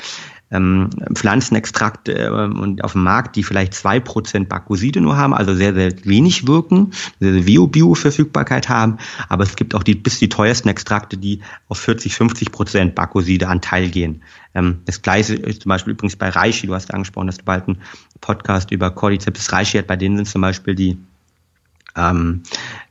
[0.51, 5.55] ähm, Pflanzenextrakte äh, und auf dem Markt, die vielleicht zwei Prozent Bakoside nur haben, also
[5.55, 8.99] sehr, sehr wenig wirken, sehr, sehr Bio-Bio-Verfügbarkeit haben.
[9.29, 13.89] Aber es gibt auch die bis die teuersten Extrakte, die auf 40, 50 Prozent Bakoside-Anteil
[13.89, 14.23] gehen.
[14.55, 17.69] Ähm, das gleiche ist zum Beispiel übrigens bei Reishi, du hast angesprochen, dass du bald
[17.69, 17.79] einen
[18.21, 20.99] Podcast über Cordyceps Reishi hat, bei denen sind zum Beispiel die
[21.97, 22.43] ähm,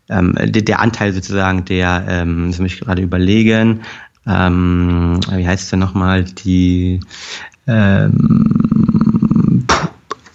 [0.09, 3.81] ähm, der, der Anteil sozusagen der, ähm, das muss ich gerade überlegen,
[4.27, 6.99] ähm, wie heißt der nochmal, die
[7.67, 8.56] ähm,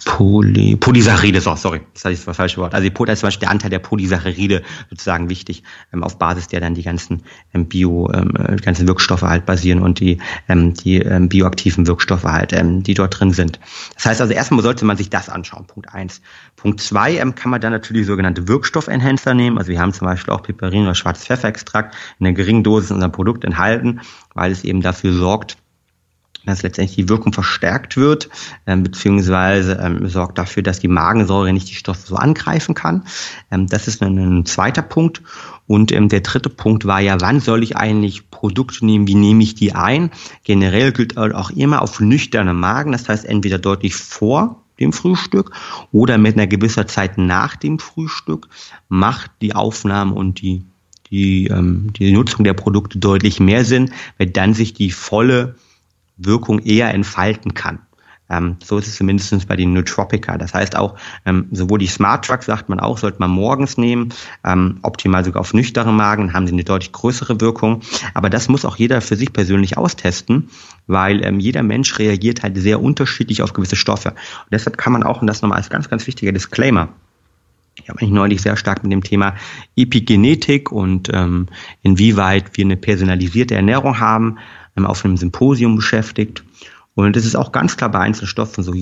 [0.05, 2.73] Poly, Polysaccharide, so, sorry, das hatte ich das falsche Wort.
[2.73, 5.63] Also da ist zum Beispiel der Anteil der Polysaccharide sozusagen wichtig,
[5.93, 9.79] ähm, auf Basis der dann die ganzen ähm, Bio, ähm, die ganzen Wirkstoffe halt basieren
[9.79, 13.59] und die, ähm, die ähm, bioaktiven Wirkstoffe halt, ähm, die dort drin sind.
[13.95, 16.21] Das heißt also erstmal sollte man sich das anschauen, Punkt eins.
[16.55, 19.57] Punkt zwei ähm, kann man dann natürlich sogenannte Wirkstoffenhancer nehmen.
[19.57, 23.11] Also wir haben zum Beispiel auch Piperin oder Schwarzpfefferextrakt in einer geringen Dosis in unserem
[23.11, 24.01] Produkt enthalten,
[24.33, 25.57] weil es eben dafür sorgt,
[26.45, 28.29] dass letztendlich die Wirkung verstärkt wird,
[28.67, 33.05] ähm, beziehungsweise ähm, sorgt dafür, dass die Magensäure nicht die Stoffe so angreifen kann.
[33.51, 35.21] Ähm, das ist ein, ein zweiter Punkt.
[35.67, 39.43] Und ähm, der dritte Punkt war ja, wann soll ich eigentlich Produkte nehmen, wie nehme
[39.43, 40.11] ich die ein?
[40.43, 45.51] Generell gilt auch immer auf nüchterne Magen, das heißt entweder deutlich vor dem Frühstück
[45.91, 48.49] oder mit einer gewisser Zeit nach dem Frühstück
[48.89, 50.63] macht die Aufnahme und die
[51.13, 55.55] die, ähm, die Nutzung der Produkte deutlich mehr Sinn, weil dann sich die volle
[56.17, 57.79] Wirkung eher entfalten kann.
[58.29, 60.37] Ähm, so ist es zumindest bei den Nootropica.
[60.37, 60.95] Das heißt auch,
[61.25, 65.41] ähm, sowohl die Smart Truck sagt man auch, sollte man morgens nehmen, ähm, optimal sogar
[65.41, 67.81] auf nüchterne Magen, haben sie eine deutlich größere Wirkung.
[68.13, 70.49] Aber das muss auch jeder für sich persönlich austesten,
[70.87, 74.09] weil ähm, jeder Mensch reagiert halt sehr unterschiedlich auf gewisse Stoffe.
[74.09, 76.89] Und deshalb kann man auch, und das nochmal als ganz, ganz wichtiger Disclaimer,
[77.75, 79.35] ich habe mich neulich sehr stark mit dem Thema
[79.75, 81.47] Epigenetik und ähm,
[81.81, 84.37] inwieweit wir eine personalisierte Ernährung haben
[84.75, 86.43] auf einem Symposium beschäftigt.
[86.95, 88.73] Und es ist auch ganz klar bei einzelnen Stoffen so.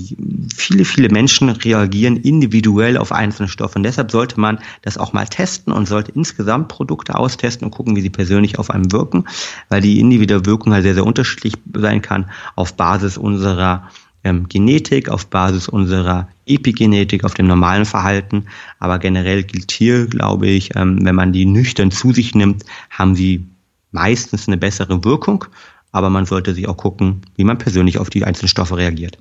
[0.53, 3.79] Viele, viele Menschen reagieren individuell auf einzelne Stoffe.
[3.79, 7.95] Und deshalb sollte man das auch mal testen und sollte insgesamt Produkte austesten und gucken,
[7.95, 9.25] wie sie persönlich auf einem wirken,
[9.69, 13.89] weil die individuelle Wirkung halt sehr, sehr unterschiedlich sein kann auf Basis unserer
[14.25, 18.47] ähm, Genetik, auf Basis unserer Epigenetik, auf dem normalen Verhalten.
[18.79, 23.15] Aber generell gilt hier, glaube ich, ähm, wenn man die nüchtern zu sich nimmt, haben
[23.15, 23.45] sie
[23.93, 25.45] meistens eine bessere Wirkung
[25.91, 29.17] aber man sollte sich auch gucken, wie man persönlich auf die einzelnen Stoffe reagiert.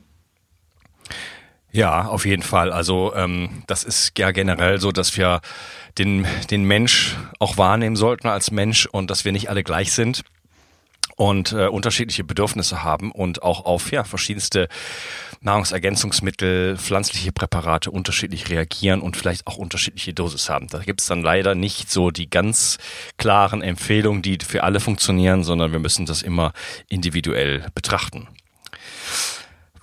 [1.72, 2.72] Ja, auf jeden Fall.
[2.72, 5.40] Also ähm, das ist ja generell so, dass wir
[5.98, 10.22] den, den Mensch auch wahrnehmen sollten als Mensch und dass wir nicht alle gleich sind
[11.20, 14.68] und äh, unterschiedliche Bedürfnisse haben und auch auf ja, verschiedenste
[15.42, 20.68] Nahrungsergänzungsmittel, pflanzliche Präparate unterschiedlich reagieren und vielleicht auch unterschiedliche Dosis haben.
[20.68, 22.78] Da gibt es dann leider nicht so die ganz
[23.18, 26.54] klaren Empfehlungen, die für alle funktionieren, sondern wir müssen das immer
[26.88, 28.26] individuell betrachten.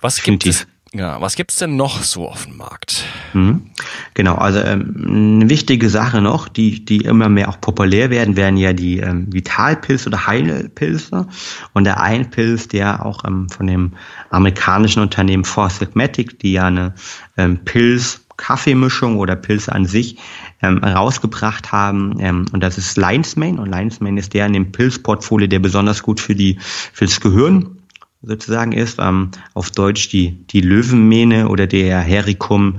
[0.00, 0.66] Was gibt es?
[0.94, 3.04] Ja, was gibt's denn noch so auf dem Markt?
[3.34, 3.66] Mhm.
[4.14, 8.56] Genau, also ähm, eine wichtige Sache noch, die, die immer mehr auch populär werden, werden
[8.56, 11.26] ja die ähm, Vitalpilze oder Heilpilze.
[11.74, 13.92] Und der ein Pilz, der auch ähm, von dem
[14.30, 16.94] amerikanischen Unternehmen Forsygmatic, die ja eine
[17.36, 20.16] ähm, Pilz-Kaffeemischung oder Pilze an sich
[20.62, 22.16] ähm, rausgebracht haben.
[22.18, 23.60] Ähm, und das ist Lion's Mane.
[23.60, 26.58] Und Lion's Mane ist der in dem Pilzportfolio, der besonders gut für die
[26.94, 27.77] fürs Gehirn
[28.22, 28.98] sozusagen ist.
[28.98, 32.78] Ähm, auf Deutsch die, die Löwenmähne oder der Hericum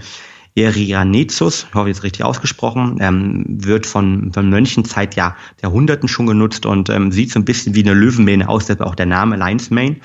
[0.56, 6.28] Erianetsus, ich hoffe jetzt richtig ausgesprochen, ähm, wird von, von Mönchen seit ja, Jahrhunderten schon
[6.28, 9.38] genutzt und ähm, sieht so ein bisschen wie eine Löwenmähne aus, deshalb auch der Name
[9.38, 9.98] Lion's Mane.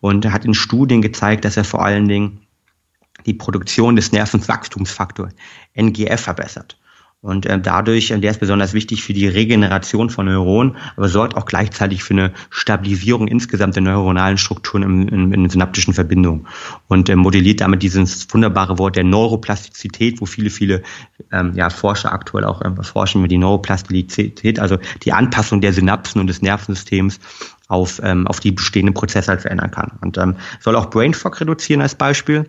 [0.00, 2.40] Und hat in Studien gezeigt, dass er vor allen Dingen
[3.26, 5.34] die Produktion des Nervenwachstumsfaktors
[5.74, 6.79] NGF verbessert.
[7.22, 11.36] Und äh, dadurch, äh, der ist besonders wichtig für die Regeneration von Neuronen, aber sorgt
[11.36, 16.46] auch gleichzeitig für eine Stabilisierung insgesamt der neuronalen Strukturen in, in, in synaptischen Verbindungen
[16.88, 20.82] und äh, modelliert damit dieses wunderbare Wort der Neuroplastizität, wo viele, viele
[21.30, 26.22] ähm, ja, Forscher aktuell auch ähm, forschen mit die Neuroplastizität, also die Anpassung der Synapsen
[26.22, 27.20] und des Nervensystems
[27.68, 29.92] auf, ähm, auf die bestehenden Prozesse halt verändern kann.
[30.00, 32.46] Und ähm, soll auch Brain Fog reduzieren als Beispiel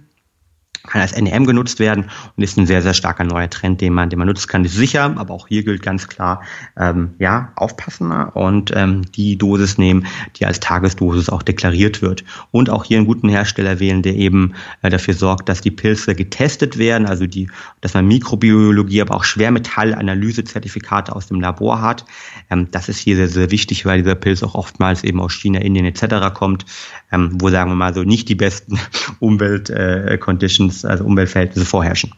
[0.87, 4.09] kann als NEM genutzt werden und ist ein sehr, sehr starker neuer Trend, den man,
[4.09, 4.65] den man nutzen kann.
[4.65, 6.41] ist sicher, aber auch hier gilt ganz klar,
[6.77, 12.23] ähm, ja, aufpassen und ähm, die Dosis nehmen, die als Tagesdosis auch deklariert wird.
[12.51, 16.15] Und auch hier einen guten Hersteller wählen, der eben äh, dafür sorgt, dass die Pilze
[16.15, 17.49] getestet werden, also die,
[17.81, 22.05] dass man Mikrobiologie, aber auch Schwermetallanalyse-Zertifikate aus dem Labor hat.
[22.49, 25.59] Ähm, das ist hier sehr, sehr wichtig, weil dieser Pilz auch oftmals eben aus China,
[25.59, 26.33] Indien etc.
[26.33, 26.65] kommt,
[27.11, 28.79] ähm, wo sagen wir mal so nicht die besten
[29.19, 32.13] Umwelt-Conditions äh, also Umweltverhältnisse vorherrschen.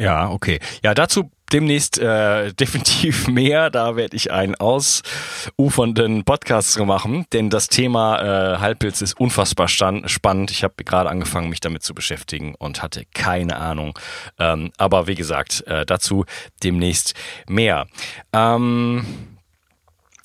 [0.00, 0.60] Ja, okay.
[0.82, 3.68] Ja, dazu demnächst äh, definitiv mehr.
[3.68, 8.18] Da werde ich einen ausufernden Podcast machen, denn das Thema
[8.54, 10.50] äh, Halbpilz ist unfassbar spannend.
[10.50, 13.98] Ich habe gerade angefangen, mich damit zu beschäftigen und hatte keine Ahnung.
[14.38, 16.24] Ähm, aber wie gesagt, äh, dazu
[16.62, 17.14] demnächst
[17.46, 17.86] mehr.
[18.32, 19.04] Ähm,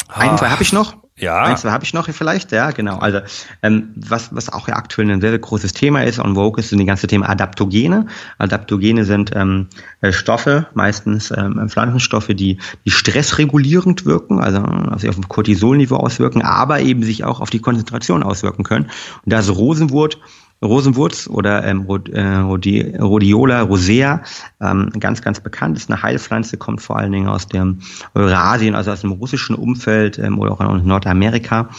[0.08, 1.05] Einen Fall habe ich noch.
[1.18, 1.56] Ja.
[1.56, 2.98] Zwei habe ich noch vielleicht, ja, genau.
[2.98, 3.22] Also
[3.64, 6.70] ähm, was, was auch ja aktuell ein sehr, sehr großes Thema ist on Vogue ist,
[6.70, 8.08] sind die ganze Thema Adaptogene.
[8.38, 9.68] Adaptogene sind ähm,
[10.02, 14.62] äh, Stoffe, meistens ähm, Pflanzenstoffe, die, die stressregulierend wirken, also
[14.98, 18.92] sich auf dem Cortisolniveau auswirken, aber eben sich auch auf die Konzentration auswirken können.
[19.24, 20.18] Und da ist Rosenwurz
[20.66, 24.24] Rosenwurz oder ähm, Rhodiola rosea,
[24.62, 27.80] ähm, ganz, ganz bekannt, ist eine Heilpflanze, kommt vor allen Dingen aus dem
[28.14, 31.70] Eurasien, also aus dem russischen Umfeld ähm, oder auch aus Nordamerika.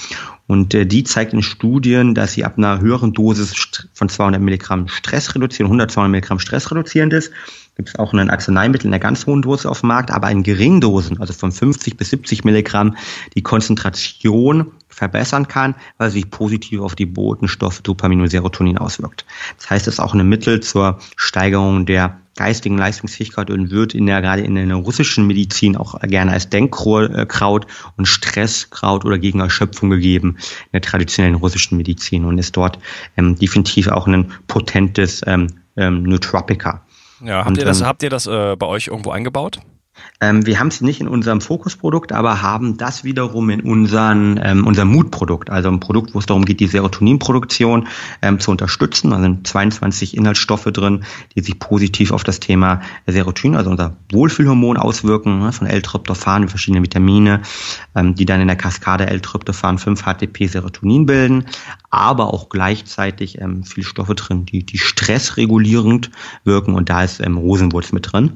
[0.47, 3.55] Und äh, die zeigt in Studien, dass sie ab einer höheren Dosis
[3.93, 7.33] von 200 Milligramm Stress reduzieren, 100, 200 Milligramm Stress reduzierend ist.
[7.77, 10.43] Gibt es auch ein Arzneimittel in der ganz hohen Dosis auf dem Markt, aber in
[10.43, 12.97] geringen Dosen, also von 50 bis 70 Milligramm,
[13.35, 19.27] die Konzentration verbessern kann, weil sich positiv auf die Botenstoffe Dopamin und Serotonin auswirkt.
[19.59, 24.07] Das heißt, es ist auch ein Mittel zur Steigerung der geistigen Leistungsfähigkeit und wird in
[24.07, 29.91] der, gerade in der russischen Medizin auch gerne als Denkkraut und Stresskraut oder gegen Erschöpfung
[29.91, 32.79] gegeben in der traditionellen russischen Medizin und ist dort
[33.19, 36.86] ähm, definitiv auch ein potentes ähm, ähm, Nootropica.
[37.21, 39.61] Ja, habt und, ihr das, ähm, habt ihr das äh, bei euch irgendwo eingebaut?
[40.21, 44.67] Ähm, wir haben es nicht in unserem Fokusprodukt, aber haben das wiederum in unseren, ähm,
[44.67, 47.89] unserem Mutprodukt, also ein Produkt, wo es darum geht, die Serotoninproduktion
[48.23, 49.11] ähm, zu unterstützen.
[49.11, 51.05] Da sind 22 Inhaltsstoffe drin,
[51.35, 56.83] die sich positiv auf das Thema Serotonin, also unser Wohlfühlhormon auswirken, ne, von L-Tryptophan, verschiedene
[56.83, 57.43] Vitamine,
[57.95, 61.45] ähm, die dann in der Kaskade L-Tryptophan 5-HTP Serotonin bilden,
[61.91, 66.11] aber auch gleichzeitig ähm, viele Stoffe drin, die, die stressregulierend
[66.45, 68.33] wirken und da ist ähm, Rosenwurz mit drin.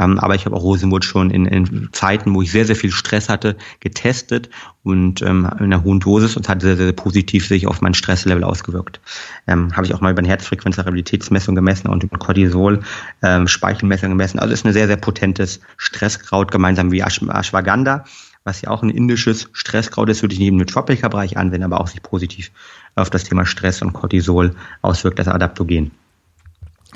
[0.00, 2.90] Ähm, aber ich habe auch Rosenwood schon in, in Zeiten, wo ich sehr, sehr viel
[2.90, 4.48] Stress hatte, getestet
[4.82, 8.42] und ähm, in einer hohen Dosis und hat sehr, sehr positiv sich auf mein Stresslevel
[8.42, 9.00] ausgewirkt.
[9.46, 12.80] Ähm, habe ich auch mal über eine Herzfrequenzvariabilitätsmessung gemessen und über Cortisol
[13.22, 14.38] ähm, Speichelmessung gemessen.
[14.38, 18.04] Also ist ein sehr, sehr potentes Stresskraut, gemeinsam wie Ash Ashwagandha,
[18.44, 21.88] was ja auch ein indisches Stresskraut ist, würde ich neben dem Tropica-Bereich anwenden, aber auch
[21.88, 22.50] sich positiv
[22.94, 25.90] auf das Thema Stress und Cortisol auswirkt, das Adaptogen.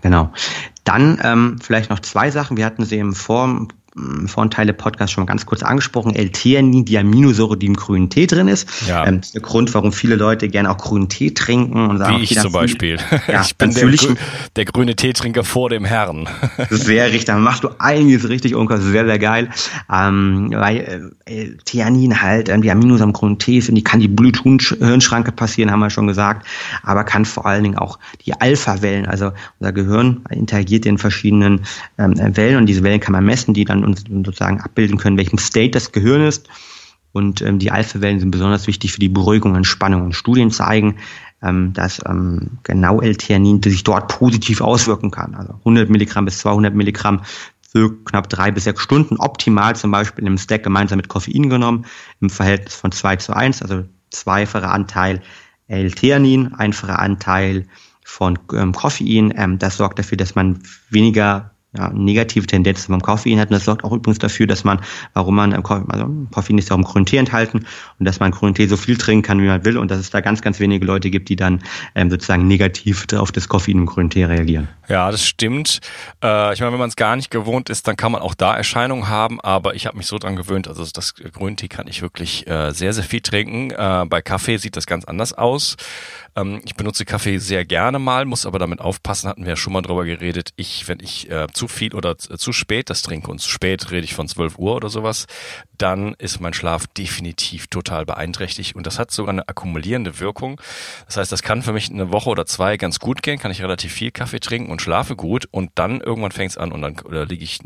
[0.04, 0.30] Genau.
[0.84, 2.58] Dann ähm, vielleicht noch zwei Sachen.
[2.58, 3.68] Wir hatten sie im Vor
[4.26, 8.26] vorhin Teile Podcast schon mal ganz kurz angesprochen, L-Theanin, die Aminosäure, die im grünen Tee
[8.26, 8.68] drin ist.
[8.88, 9.06] Ja.
[9.06, 12.18] Ähm, das ist der Grund, warum viele Leute gerne auch grünen Tee trinken und sagen,
[12.18, 12.98] Wie ich zum Beispiel.
[13.28, 14.14] Ja, ich bin der, grü
[14.56, 16.28] der, grüne Teetrinker vor dem Herrn.
[16.70, 19.48] sehr richtig, dann machst du einiges richtig, Unker, sehr, sehr geil.
[19.92, 24.08] Ähm, weil äh, Theanin halt, äh, die Aminosäuren im grünen Tee sind, die kann die
[24.08, 26.46] Bluthirnschranke passieren, haben wir schon gesagt,
[26.82, 31.60] aber kann vor allen Dingen auch die Alpha-Wellen, also unser Gehirn interagiert in verschiedenen
[31.98, 35.38] ähm, Wellen und diese Wellen kann man messen, die dann und sozusagen abbilden können, welchem
[35.38, 36.48] State das Gehirn ist.
[37.12, 40.02] Und ähm, die Alpha-Wellen sind besonders wichtig für die Beruhigung und Entspannung.
[40.02, 40.96] Und Studien zeigen,
[41.42, 45.34] ähm, dass ähm, genau L-Theanin sich dort positiv auswirken kann.
[45.34, 47.20] Also 100 Milligramm bis 200 Milligramm
[47.70, 51.50] für knapp drei bis sechs Stunden, optimal zum Beispiel in einem Stack gemeinsam mit Koffein
[51.50, 51.86] genommen,
[52.20, 55.22] im Verhältnis von 2 zu 1, also zweifacher Anteil
[55.66, 57.66] L-Theanin, einfacher Anteil
[58.04, 59.32] von ähm, Koffein.
[59.36, 63.50] Ähm, das sorgt dafür, dass man weniger ja, negative Tendenzen beim Koffein hat.
[63.50, 64.80] Und das sorgt auch übrigens dafür, dass man,
[65.12, 67.64] warum man, also Koffein ist ja auch im grünen Tee enthalten
[67.98, 70.10] und dass man grünen Tee so viel trinken kann, wie man will und dass es
[70.10, 71.62] da ganz, ganz wenige Leute gibt, die dann
[71.94, 74.68] ähm, sozusagen negativ auf das Koffein im grünen Tee reagieren.
[74.88, 75.80] Ja, das stimmt.
[76.22, 78.56] Äh, ich meine, wenn man es gar nicht gewohnt ist, dann kann man auch da
[78.56, 82.46] Erscheinungen haben, aber ich habe mich so dran gewöhnt, also das Grüntee kann ich wirklich
[82.46, 83.70] äh, sehr, sehr viel trinken.
[83.70, 85.76] Äh, bei Kaffee sieht das ganz anders aus.
[86.36, 89.72] Ähm, ich benutze Kaffee sehr gerne mal, muss aber damit aufpassen, hatten wir ja schon
[89.72, 90.50] mal drüber geredet.
[90.56, 94.04] Ich, wenn ich äh, zu viel oder zu spät das trinke und zu spät rede
[94.04, 95.26] ich von 12 Uhr oder sowas,
[95.78, 100.60] dann ist mein Schlaf definitiv total beeinträchtigt und das hat sogar eine akkumulierende Wirkung.
[101.06, 103.62] Das heißt, das kann für mich eine Woche oder zwei ganz gut gehen, kann ich
[103.62, 107.00] relativ viel Kaffee trinken und schlafe gut und dann irgendwann fängt es an und dann
[107.00, 107.60] oder liege ich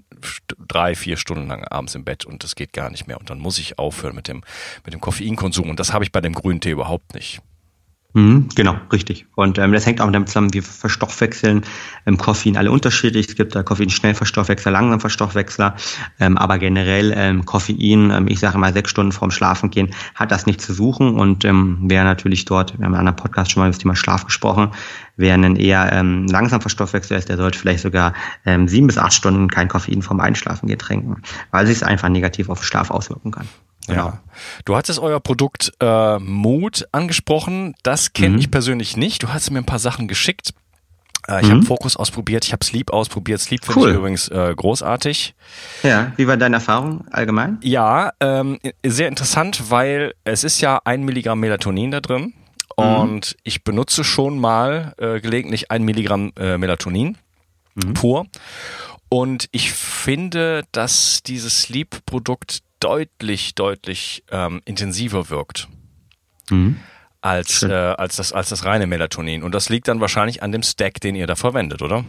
[0.69, 3.41] drei, vier Stunden lang abends im Bett und das geht gar nicht mehr und dann
[3.41, 4.45] muss ich aufhören mit dem,
[4.85, 7.41] mit dem Koffeinkonsum und das habe ich bei dem grünen Tee überhaupt nicht.
[8.15, 9.27] Mhm, genau, richtig.
[9.35, 11.63] Und ähm, das hängt auch damit zusammen, wir verstoffwechseln
[12.07, 13.29] ähm, Koffein alle unterschiedlich.
[13.29, 15.77] Es gibt da Koffein-Schnellverstoffwechsler, Langsamverstoffwechsler,
[16.19, 20.33] ähm, aber generell ähm, Koffein, ähm, ich sage mal sechs Stunden vorm Schlafen gehen, hat
[20.33, 23.61] das nicht zu suchen und ähm, wer natürlich dort, wir haben in einem Podcast schon
[23.61, 24.71] mal über das Thema Schlaf gesprochen,
[25.17, 28.15] wer einen eher ähm, langsam Verstoffwechsel ist, der sollte vielleicht sogar
[28.47, 32.49] ähm, sieben bis acht Stunden kein Koffein vorm Einschlafen gehen trinken, weil sich einfach negativ
[32.49, 33.49] auf Schlaf auswirken kann.
[33.89, 34.07] Genau.
[34.07, 34.21] Ja.
[34.65, 37.75] Du hattest euer Produkt äh, Mood angesprochen.
[37.83, 38.39] Das kenne mhm.
[38.39, 39.23] ich persönlich nicht.
[39.23, 40.53] Du hast mir ein paar Sachen geschickt.
[41.27, 41.53] Äh, ich mhm.
[41.53, 43.41] habe Fokus ausprobiert, ich habe Sleep ausprobiert.
[43.41, 43.91] Sleep finde cool.
[43.91, 45.35] ich übrigens äh, großartig.
[45.83, 47.59] Ja, wie war deine Erfahrung allgemein?
[47.63, 52.35] Ja, ähm, sehr interessant, weil es ist ja ein Milligramm Melatonin da drin.
[52.77, 52.85] Mhm.
[52.85, 57.19] Und ich benutze schon mal äh, gelegentlich ein Milligramm äh, Melatonin
[57.75, 57.95] mhm.
[57.95, 58.27] pur.
[59.11, 65.69] Und ich finde, dass dieses Sleep-Produkt deutlich, deutlich ähm, intensiver wirkt.
[66.51, 66.77] Mhm.
[67.21, 69.43] Als, äh, als, das, als das reine Melatonin.
[69.43, 72.05] Und das liegt dann wahrscheinlich an dem Stack, den ihr da verwendet, oder?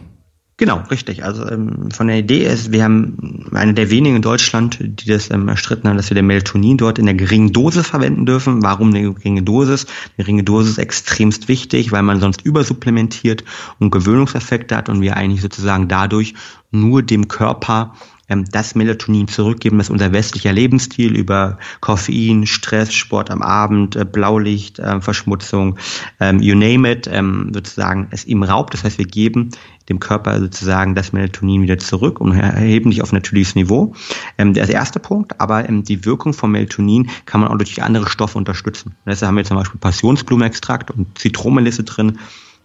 [0.60, 1.24] Genau, richtig.
[1.24, 5.30] Also ähm, von der Idee ist, wir haben eine der wenigen in Deutschland, die das
[5.30, 8.62] ähm, erstritten haben, dass wir den Melatonin dort in der geringen Dosis verwenden dürfen.
[8.62, 9.86] Warum eine geringe Dosis?
[9.86, 13.42] Eine geringe Dosis ist extremst wichtig, weil man sonst übersupplementiert
[13.78, 16.34] und Gewöhnungseffekte hat und wir eigentlich sozusagen dadurch
[16.70, 17.94] nur dem Körper
[18.30, 24.04] ähm, das Melatonin zurückgeben, das unser westlicher Lebensstil über Koffein, Stress, Sport am Abend, äh,
[24.04, 25.78] Blaulicht, äh, Verschmutzung,
[26.20, 28.72] ähm, you name it, ähm, sozusagen es ihm raubt.
[28.72, 29.50] Das heißt, wir geben
[29.88, 33.94] dem Körper sozusagen das Melatonin wieder zurück und erheben dich auf natürliches Niveau.
[34.38, 38.08] Ähm, der erste Punkt, aber ähm, die Wirkung von Melatonin kann man auch durch andere
[38.08, 38.94] Stoffe unterstützen.
[39.04, 42.18] Deshalb haben wir zum Beispiel Passionsblumenextrakt und Zitronenmelisse drin,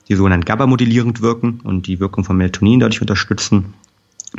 [0.07, 3.73] die sogenannten GABA-modellierend wirken und die Wirkung von Melatonin dadurch unterstützen.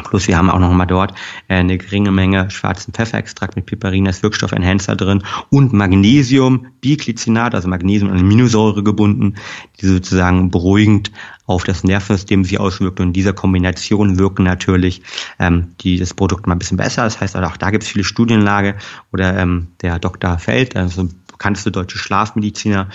[0.05, 1.13] Plus wir haben auch noch mal dort
[1.49, 7.69] äh, eine geringe Menge schwarzen Pfefferextrakt mit Piperin als Wirkstoff-Enhancer drin und Magnesium, Biglycinat, also
[7.69, 9.35] Magnesium und Aminosäure gebunden,
[9.81, 11.13] die sozusagen beruhigend
[11.47, 13.01] auf das Nervensystem sich auswirkt.
[13.01, 15.03] Und in dieser Kombination wirken natürlich
[15.39, 17.05] ähm, die, das Produkt mal ein bisschen besser.
[17.05, 18.77] Das heißt, auch da gibt es viele Studienlage
[19.13, 20.39] oder ähm, der Dr.
[20.39, 22.89] Feld, also bekannteste deutsche Schlafmediziner,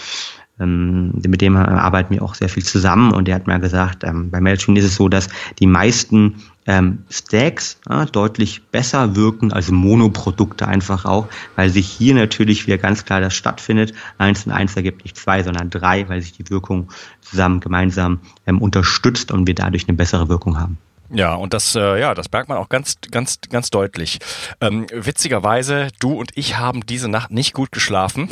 [0.59, 4.29] ähm, mit dem arbeiten wir auch sehr viel zusammen und der hat mir gesagt, ähm,
[4.29, 6.35] bei Melatonin ist es so, dass die meisten
[6.67, 12.77] ähm, Stacks ja, deutlich besser wirken als Monoprodukte einfach auch, weil sich hier natürlich wieder
[12.77, 13.93] ganz klar das stattfindet.
[14.17, 16.89] Eins und eins ergibt nicht zwei, sondern drei, weil sich die Wirkung
[17.21, 20.77] zusammen gemeinsam ähm, unterstützt und wir dadurch eine bessere Wirkung haben.
[21.13, 24.19] Ja, und das, äh, ja, das merkt man auch ganz, ganz, ganz deutlich.
[24.61, 28.29] Ähm, witzigerweise, du und ich haben diese Nacht nicht gut geschlafen.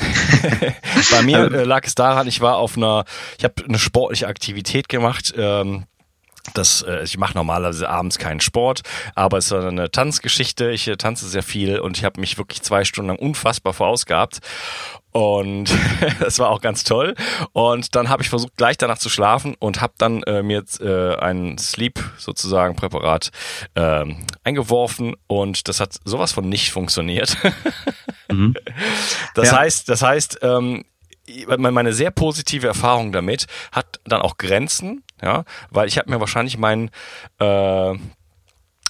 [1.12, 3.04] Bei mir äh, lag es daran, ich war auf einer,
[3.38, 5.34] ich habe eine sportliche Aktivität gemacht.
[5.36, 5.86] Ähm,
[6.54, 8.82] das, äh, ich mache normalerweise abends keinen Sport,
[9.16, 10.72] aber es war eine Tanzgeschichte.
[10.72, 14.40] Ich äh, tanze sehr viel und ich habe mich wirklich zwei Stunden lang unfassbar verausgabt.
[15.12, 15.72] Und
[16.20, 17.16] das war auch ganz toll.
[17.54, 20.82] Und dann habe ich versucht, gleich danach zu schlafen und habe dann äh, mir jetzt
[20.82, 23.32] äh, ein Sleep sozusagen Präparat
[23.74, 24.06] äh,
[24.44, 27.38] eingeworfen und das hat sowas von nicht funktioniert.
[28.32, 28.56] mhm.
[29.34, 29.58] Das ja.
[29.60, 30.86] heißt, das heißt, ähm,
[31.48, 36.58] meine sehr positive Erfahrung damit hat dann auch Grenzen, ja, weil ich habe mir wahrscheinlich
[36.58, 36.90] meinen
[37.40, 37.94] äh,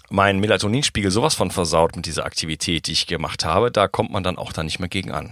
[0.09, 4.23] mein Melatoninspiegel sowas von versaut mit dieser Aktivität, die ich gemacht habe, da kommt man
[4.23, 5.31] dann auch dann nicht mehr gegen an.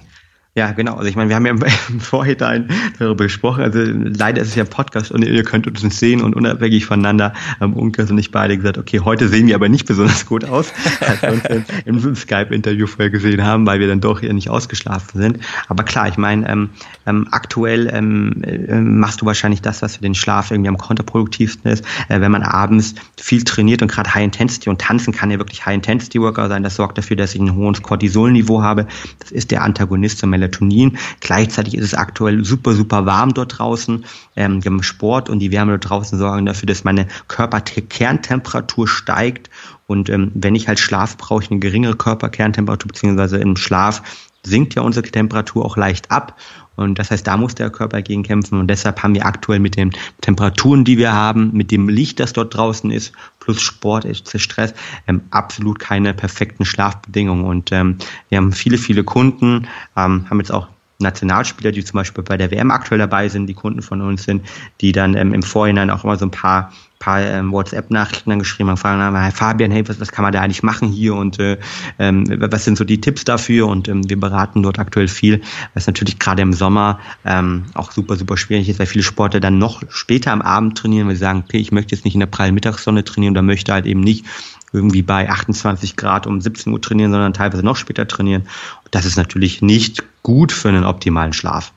[0.58, 0.96] Ja, genau.
[0.96, 1.52] Also ich meine, wir haben ja
[1.90, 2.68] im Vorhinein
[2.98, 3.62] darüber gesprochen.
[3.62, 6.84] Also leider ist es ja ein Podcast und ihr könnt uns nicht sehen und unabhängig
[6.88, 10.46] voneinander haben Unkas und ich beide gesagt, okay, heute sehen wir aber nicht besonders gut
[10.46, 11.44] aus, als wir uns
[11.86, 15.40] im, im Skype-Interview vorher gesehen haben, weil wir dann doch hier nicht ausgeschlafen sind.
[15.68, 16.72] Aber klar, ich meine, ähm,
[17.06, 21.72] ähm, aktuell ähm, äh, machst du wahrscheinlich das, was für den Schlaf irgendwie am kontraproduktivsten
[21.72, 21.86] ist.
[22.10, 25.68] Äh, wenn man abends viel trainiert und gerade High Intensity und tanzen kann ja wirklich
[25.68, 28.88] High Intensity Worker sein, das sorgt dafür, dass ich ein hohes Cortisolniveau habe.
[29.20, 30.98] Das ist der Antagonist zum Melatonin Melatonin.
[31.20, 34.06] Gleichzeitig ist es aktuell super, super warm dort draußen.
[34.36, 39.50] Ähm, wir haben Sport und die Wärme dort draußen sorgen dafür, dass meine Körperkerntemperatur steigt.
[39.88, 44.02] Und ähm, wenn ich halt Schlaf brauche, ich eine geringere Körperkerntemperatur, beziehungsweise im Schlaf
[44.48, 46.38] sinkt ja unsere Temperatur auch leicht ab.
[46.76, 48.60] Und das heißt, da muss der Körper gegen kämpfen.
[48.60, 52.34] Und deshalb haben wir aktuell mit den Temperaturen, die wir haben, mit dem Licht, das
[52.34, 54.06] dort draußen ist, plus Sport,
[54.36, 54.74] Stress,
[55.08, 57.46] ähm, absolut keine perfekten Schlafbedingungen.
[57.46, 57.98] Und ähm,
[58.30, 60.68] wir haben viele, viele Kunden, ähm, haben jetzt auch
[61.00, 64.48] Nationalspieler, die zum Beispiel bei der WM aktuell dabei sind, die Kunden von uns sind,
[64.82, 68.70] die dann ähm, im Vorhinein auch immer so ein paar paar ähm, WhatsApp-Nachrichten dann geschrieben
[68.70, 71.58] haben, fragen, hey Fabian, hey, was, was kann man da eigentlich machen hier und äh,
[72.00, 75.42] ähm, was sind so die Tipps dafür und ähm, wir beraten dort aktuell viel,
[75.74, 79.60] was natürlich gerade im Sommer ähm, auch super, super schwierig ist, weil viele Sportler dann
[79.60, 82.28] noch später am Abend trainieren, weil sie sagen, okay, ich möchte jetzt nicht in der
[82.28, 84.26] prallen Mittagssonne trainieren oder möchte halt eben nicht
[84.74, 88.44] irgendwie bei 28 Grad um 17 Uhr trainieren, sondern teilweise noch später trainieren.
[88.92, 91.72] Das ist natürlich nicht gut für einen optimalen Schlaf.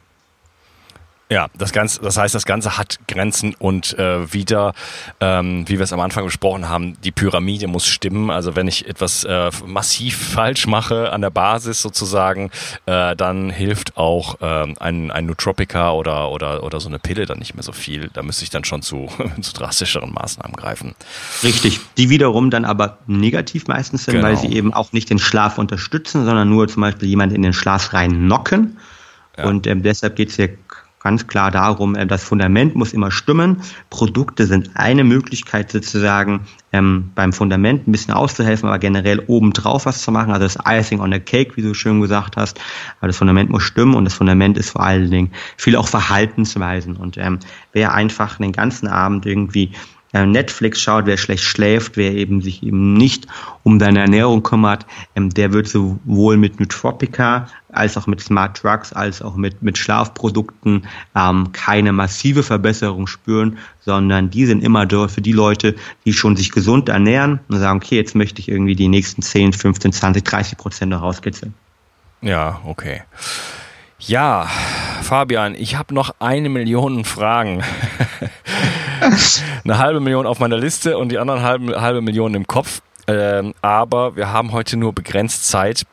[1.31, 4.75] Ja, das Ganze, das heißt, das Ganze hat Grenzen und äh, wieder,
[5.21, 8.31] ähm, wie wir es am Anfang besprochen haben, die Pyramide muss stimmen.
[8.31, 12.51] Also wenn ich etwas äh, massiv falsch mache an der Basis sozusagen,
[12.87, 17.39] äh, dann hilft auch äh, ein, ein Nootropica oder, oder, oder so eine Pille dann
[17.39, 18.11] nicht mehr so viel.
[18.13, 19.09] Da müsste ich dann schon zu,
[19.41, 20.97] zu drastischeren Maßnahmen greifen.
[21.45, 24.27] Richtig, die wiederum dann aber negativ meistens sind, genau.
[24.27, 27.53] weil sie eben auch nicht den Schlaf unterstützen, sondern nur zum Beispiel jemand in den
[27.53, 28.79] Schlaf rein knocken.
[29.39, 29.45] Ja.
[29.45, 30.49] Und ähm, deshalb geht es hier
[31.01, 33.63] ganz klar darum, äh, das Fundament muss immer stimmen.
[33.89, 40.03] Produkte sind eine Möglichkeit sozusagen ähm, beim Fundament ein bisschen auszuhelfen, aber generell obendrauf was
[40.03, 42.61] zu machen, also das Icing on the Cake, wie du schön gesagt hast.
[42.99, 46.97] Aber das Fundament muss stimmen und das Fundament ist vor allen Dingen viel auch Verhaltensweisen.
[46.97, 47.41] Und ähm,
[47.73, 49.73] wer einfach den ganzen Abend irgendwie
[50.13, 53.27] Netflix schaut, wer schlecht schläft, wer eben sich eben nicht
[53.63, 58.93] um seine Ernährung kümmert, ähm, der wird sowohl mit Nootropica als auch mit Smart Drugs
[58.93, 65.21] als auch mit, mit Schlafprodukten ähm, keine massive Verbesserung spüren, sondern die sind immer für
[65.21, 68.89] die Leute, die schon sich gesund ernähren und sagen, okay, jetzt möchte ich irgendwie die
[68.89, 71.55] nächsten 10, 15, 20, 30 Prozent noch rauskitzeln.
[72.23, 73.03] Ja, okay.
[74.01, 74.49] Ja,
[75.03, 77.63] Fabian, ich habe noch eine Million Fragen.
[79.65, 82.83] eine halbe Million auf meiner Liste und die anderen halbe, halbe Million im Kopf.
[83.07, 85.85] Ähm, aber wir haben heute nur begrenzt Zeit.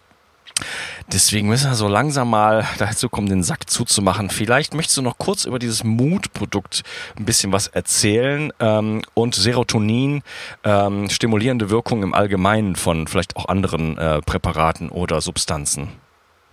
[1.12, 4.30] Deswegen müssen wir so langsam mal dazu kommen, den Sack zuzumachen.
[4.30, 6.84] Vielleicht möchtest du noch kurz über dieses Mutprodukt
[7.18, 10.22] ein bisschen was erzählen ähm, und Serotonin,
[10.64, 15.90] ähm, stimulierende Wirkung im Allgemeinen von vielleicht auch anderen äh, Präparaten oder Substanzen.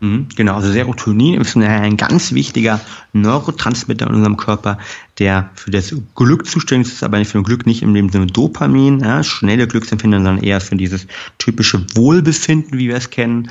[0.01, 2.81] Mhm, genau, also Serotonin ist ein ganz wichtiger
[3.13, 4.79] Neurotransmitter in unserem Körper,
[5.19, 9.01] der für das Glück zuständig ist, aber nicht für Glück nicht in dem Sinne Dopamin,
[9.01, 11.07] ja, schnelle Glücksempfinden, sondern eher für dieses
[11.39, 13.51] typische Wohlbefinden, wie wir es kennen.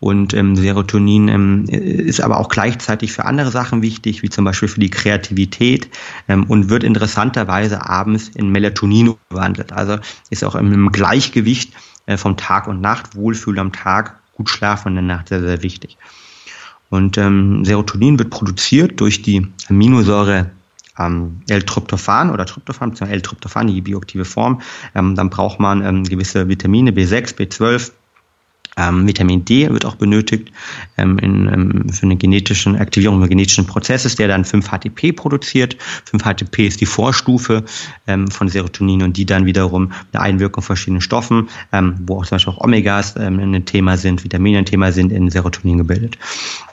[0.00, 4.68] Und ähm, Serotonin ähm, ist aber auch gleichzeitig für andere Sachen wichtig, wie zum Beispiel
[4.68, 5.90] für die Kreativität
[6.26, 9.72] ähm, und wird interessanterweise abends in Melatonin gewandelt.
[9.72, 9.98] Also
[10.30, 11.74] ist auch im Gleichgewicht
[12.06, 15.62] äh, vom Tag und Nacht, Wohlfühl am Tag gut schlafen in der Nacht sehr, sehr
[15.62, 15.96] wichtig.
[16.90, 20.50] Und ähm, Serotonin wird produziert durch die Aminosäure
[20.98, 24.60] ähm, L-Tryptophan oder Tryptophan, beziehungsweise L-Tryptophan, die bioaktive Form.
[24.94, 27.92] Ähm, dann braucht man ähm, gewisse Vitamine, B6, B12,
[28.76, 30.50] ähm, Vitamin D wird auch benötigt
[30.96, 35.76] ähm, in, ähm, für eine genetische Aktivierung des genetischen Prozesses, der dann 5-HTP produziert.
[36.10, 37.64] 5-HTP ist die Vorstufe
[38.06, 42.26] ähm, von Serotonin und die dann wiederum eine Einwirkung von verschiedenen Stoffen, ähm, wo auch
[42.26, 46.16] zum Beispiel auch Omegas ähm, ein Thema sind, Vitamine ein Thema sind, in Serotonin gebildet.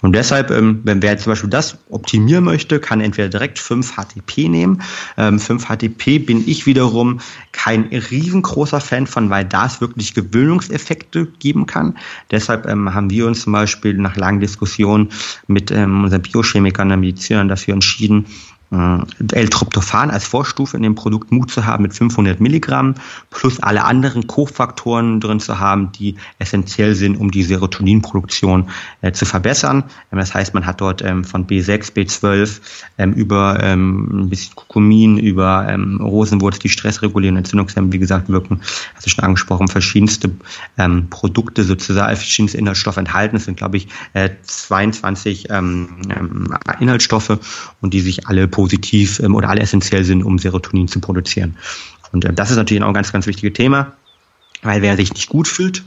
[0.01, 4.81] Und deshalb, wenn wer zum Beispiel das optimieren möchte, kann entweder direkt 5-HTP nehmen.
[5.17, 7.19] Ähm, 5-HTP bin ich wiederum
[7.51, 11.88] kein riesengroßer Fan von, weil das wirklich Gewöhnungseffekte geben kann.
[12.31, 15.09] Deshalb ähm, haben wir uns zum Beispiel nach langen Diskussionen
[15.47, 18.25] mit ähm, unseren Biochemikern und Medizinern dafür entschieden,
[18.71, 22.93] L-Tryptophan als Vorstufe in dem Produkt Mut zu haben mit 500 Milligramm
[23.31, 28.69] plus alle anderen Kofaktoren drin zu haben, die essentiell sind, um die Serotoninproduktion
[29.01, 29.85] äh, zu verbessern.
[30.11, 32.61] Ähm, das heißt, man hat dort ähm, von B6, B12
[32.99, 38.61] ähm, über ähm, ein bisschen Kurkumin, über ähm, Rosenwurz, die stressregulierenden Entzündungshemmen, wie gesagt, wirken,
[38.93, 40.29] hast du schon angesprochen, verschiedenste
[40.77, 43.37] ähm, Produkte sozusagen, verschiedenste Inhaltsstoffe enthalten.
[43.37, 45.49] Es sind, glaube ich, äh, 22
[46.79, 47.39] Inhaltsstoffe
[47.81, 51.55] und die sich alle positiv ähm, oder alle essentiell sind, um Serotonin zu produzieren.
[52.11, 53.93] Und äh, das ist natürlich auch ein ganz, ganz wichtiges Thema,
[54.61, 55.85] weil wer sich nicht gut fühlt,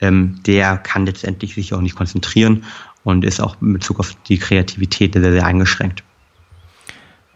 [0.00, 2.64] ähm, der kann letztendlich sich auch nicht konzentrieren
[3.02, 6.04] und ist auch in Bezug auf die Kreativität sehr, sehr eingeschränkt.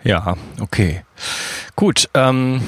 [0.05, 1.03] Ja, okay.
[1.75, 2.61] Gut, ähm,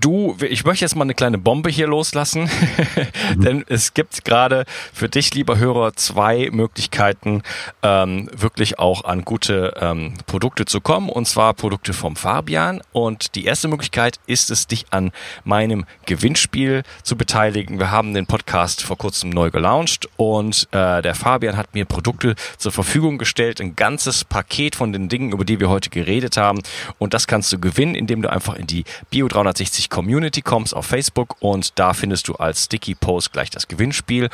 [0.00, 2.50] Du, ich möchte jetzt mal eine kleine Bombe hier loslassen,
[3.36, 7.44] denn es gibt gerade für dich, lieber Hörer, zwei Möglichkeiten,
[7.84, 12.80] ähm, wirklich auch an gute ähm, Produkte zu kommen, und zwar Produkte vom Fabian.
[12.90, 15.12] Und die erste Möglichkeit ist es, dich an
[15.44, 17.78] meinem Gewinnspiel zu beteiligen.
[17.78, 22.34] Wir haben den Podcast vor kurzem neu gelauncht und äh, der Fabian hat mir Produkte
[22.58, 26.62] zur Verfügung gestellt, ein ganzes Paket von den Dingen, über die wir heute geredet haben.
[26.98, 30.74] Und das kannst du gewinnen, indem du einfach in die Bio 300 360 Community kommst
[30.74, 34.30] auf Facebook und da findest du als Sticky Post gleich das Gewinnspiel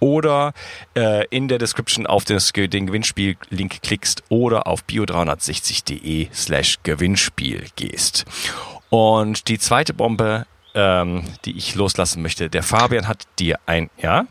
[0.00, 0.54] oder
[0.96, 8.24] äh, in der Description auf das, den Gewinnspiel-Link klickst oder auf bio360.de slash Gewinnspiel gehst.
[8.88, 14.26] Und die zweite Bombe, ähm, die ich loslassen möchte, der Fabian hat dir ein, ja?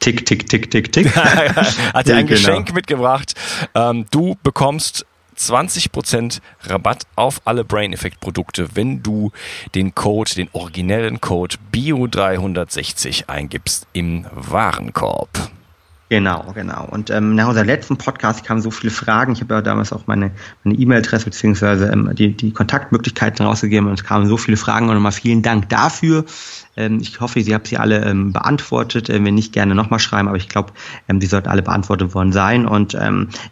[0.00, 1.16] Tick, tick, tick, tick, tick.
[1.16, 2.38] hat dir ein genau.
[2.38, 3.34] Geschenk mitgebracht.
[3.74, 5.06] Ähm, du bekommst
[5.36, 9.32] 20% Rabatt auf alle Brain Effect Produkte, wenn du
[9.74, 15.50] den Code, den originellen Code BIO360 eingibst im Warenkorb.
[16.10, 16.86] Genau, genau.
[16.90, 19.32] Und ähm, nach unserem letzten Podcast kamen so viele Fragen.
[19.32, 20.30] Ich habe ja damals auch meine
[20.64, 25.12] E-Mail-Adresse beziehungsweise ähm, die, die Kontaktmöglichkeiten rausgegeben und es kamen so viele Fragen und nochmal
[25.12, 26.24] vielen Dank dafür.
[26.76, 29.08] Ähm, ich hoffe, Sie haben sie alle ähm, beantwortet.
[29.10, 30.72] Ähm, wenn nicht, gerne nochmal schreiben, aber ich glaube,
[31.08, 32.66] ähm, die sollten alle beantwortet worden sein.
[32.66, 32.96] Und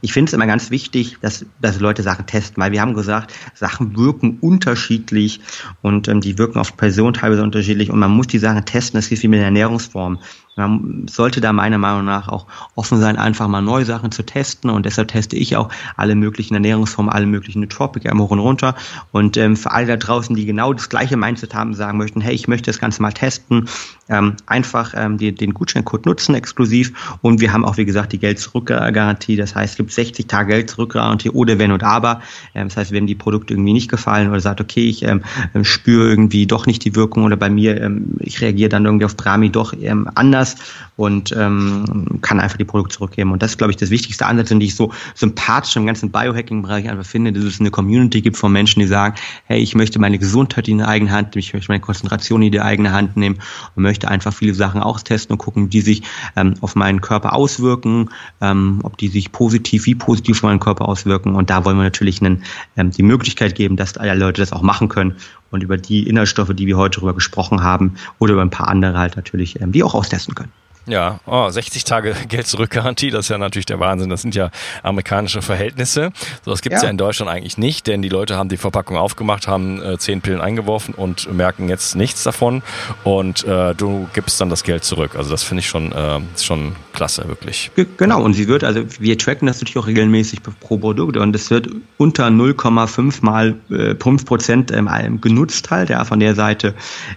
[0.00, 3.32] ich finde es immer ganz wichtig, dass, dass Leute Sachen testen, weil wir haben gesagt,
[3.54, 5.40] Sachen wirken unterschiedlich
[5.82, 8.98] und die wirken auf Personen teilweise unterschiedlich und man muss die Sachen testen.
[8.98, 10.18] Das ist wie mit der Ernährungsform.
[10.54, 14.68] Man sollte da meiner Meinung nach auch offen sein, einfach mal neue Sachen zu testen
[14.68, 18.74] und deshalb teste ich auch alle möglichen Ernährungsformen, alle möglichen Nootropica immer hoch und runter
[19.12, 22.34] und ähm, für alle da draußen, die genau das gleiche Mindset haben, sagen möchten, hey,
[22.34, 23.68] ich möchte das Ganze mal mal testen.
[24.08, 27.16] Ähm, einfach ähm, die, den Gutscheincode nutzen, exklusiv.
[27.22, 29.36] Und wir haben auch, wie gesagt, die Geld-Zurück-Garantie.
[29.36, 32.20] Das heißt, es gibt 60 Tage Geld-Zurück-Garantie oder wenn und aber.
[32.54, 35.22] Ähm, das heißt, wenn die Produkte irgendwie nicht gefallen oder sagt, okay, ich ähm,
[35.54, 39.06] ähm, spüre irgendwie doch nicht die Wirkung oder bei mir, ähm, ich reagiere dann irgendwie
[39.06, 40.56] auf Brami doch ähm, anders
[40.96, 43.32] und ähm, kann einfach die Produkte zurückgeben.
[43.32, 46.90] Und das ist, glaube ich, das wichtigste Ansatz, den ich so sympathisch im ganzen Biohacking-Bereich
[46.90, 49.14] einfach finde, dass es eine Community gibt von Menschen, die sagen,
[49.46, 52.60] hey, ich möchte meine Gesundheit in die eigene Hand ich möchte meine Konzentration in die
[52.60, 53.38] eigene Hand nehmen
[53.74, 56.02] und möchte einfach viele Sachen austesten und gucken, die sich
[56.36, 60.88] ähm, auf meinen Körper auswirken, ähm, ob die sich positiv, wie positiv auf meinen Körper
[60.88, 61.34] auswirken.
[61.34, 62.42] Und da wollen wir natürlich einen,
[62.76, 65.16] ähm, die Möglichkeit geben, dass alle Leute das auch machen können
[65.50, 68.98] und über die Inhaltsstoffe, die wir heute darüber gesprochen haben, oder über ein paar andere
[68.98, 70.52] halt natürlich, ähm, die auch austesten können.
[70.86, 74.10] Ja, oh, 60 Tage Geld-Zurück-Garantie, das ist ja natürlich der Wahnsinn.
[74.10, 74.50] Das sind ja
[74.82, 76.10] amerikanische Verhältnisse.
[76.44, 76.86] So das gibt's ja.
[76.86, 80.20] ja in Deutschland eigentlich nicht, denn die Leute haben die Verpackung aufgemacht, haben äh, zehn
[80.20, 82.62] Pillen eingeworfen und merken jetzt nichts davon.
[83.04, 85.14] Und äh, du gibst dann das Geld zurück.
[85.16, 87.72] Also das finde ich schon, äh, schon klasse, wirklich.
[87.96, 91.50] Genau, und sie wird, also wir tracken das natürlich auch regelmäßig pro Produkt und es
[91.50, 96.76] wird unter 0,5 mal äh, 5 Prozent ähm, genutzt halt, ja, von der Seite.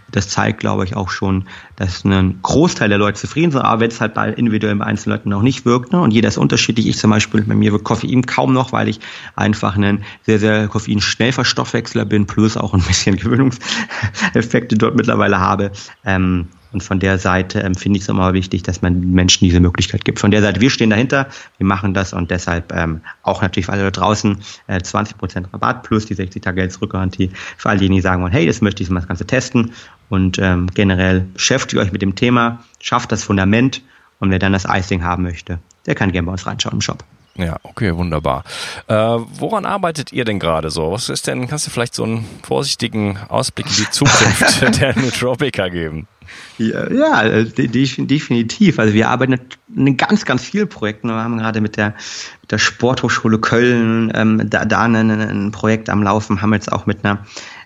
[0.10, 3.92] Das zeigt, glaube ich, auch schon, dass ein Großteil der Leute zufrieden sind, aber wenn
[3.92, 6.88] es halt bei individuellen Einzelleuten noch nicht wirkt, ne, und jeder ist unterschiedlich.
[6.88, 9.00] Ich zum Beispiel, bei mir wirkt Koffein kaum noch, weil ich
[9.36, 15.72] einfach ein sehr, sehr Koffein-Schnellverstoffwechsler bin, plus auch ein bisschen Gewöhnungseffekte dort mittlerweile habe.
[16.06, 19.62] Ähm, und von der Seite ähm, finde ich es immer wichtig, dass man Menschen diese
[19.62, 20.20] Möglichkeit gibt.
[20.20, 23.72] Von der Seite, wir stehen dahinter, wir machen das und deshalb ähm, auch natürlich für
[23.72, 28.02] alle da draußen äh, 20% Rabatt plus die 60 Tage Geld-Zurückgarantie für all diejenigen, die
[28.02, 29.72] sagen wollen, hey, das möchte ich mal das Ganze testen
[30.10, 33.82] und ähm, generell beschäftigt euch mit dem Thema, schafft das Fundament
[34.20, 37.06] und wer dann das Icing haben möchte, der kann gerne bei uns reinschauen im Shop.
[37.38, 38.44] Ja, okay, wunderbar.
[38.88, 40.92] Äh, woran arbeitet ihr denn gerade so?
[40.92, 45.70] Was ist denn, kannst du vielleicht so einen vorsichtigen Ausblick in die Zukunft der Nootropica
[45.70, 46.08] geben?
[46.58, 48.80] Ja, ja, definitiv.
[48.80, 49.40] Also wir arbeiten
[49.76, 51.10] in ganz, ganz vielen Projekten.
[51.10, 51.96] Wir haben gerade mit der,
[52.42, 56.86] mit der Sporthochschule Köln ähm, da, da ein, ein Projekt am Laufen, haben jetzt auch
[56.86, 57.26] mit einer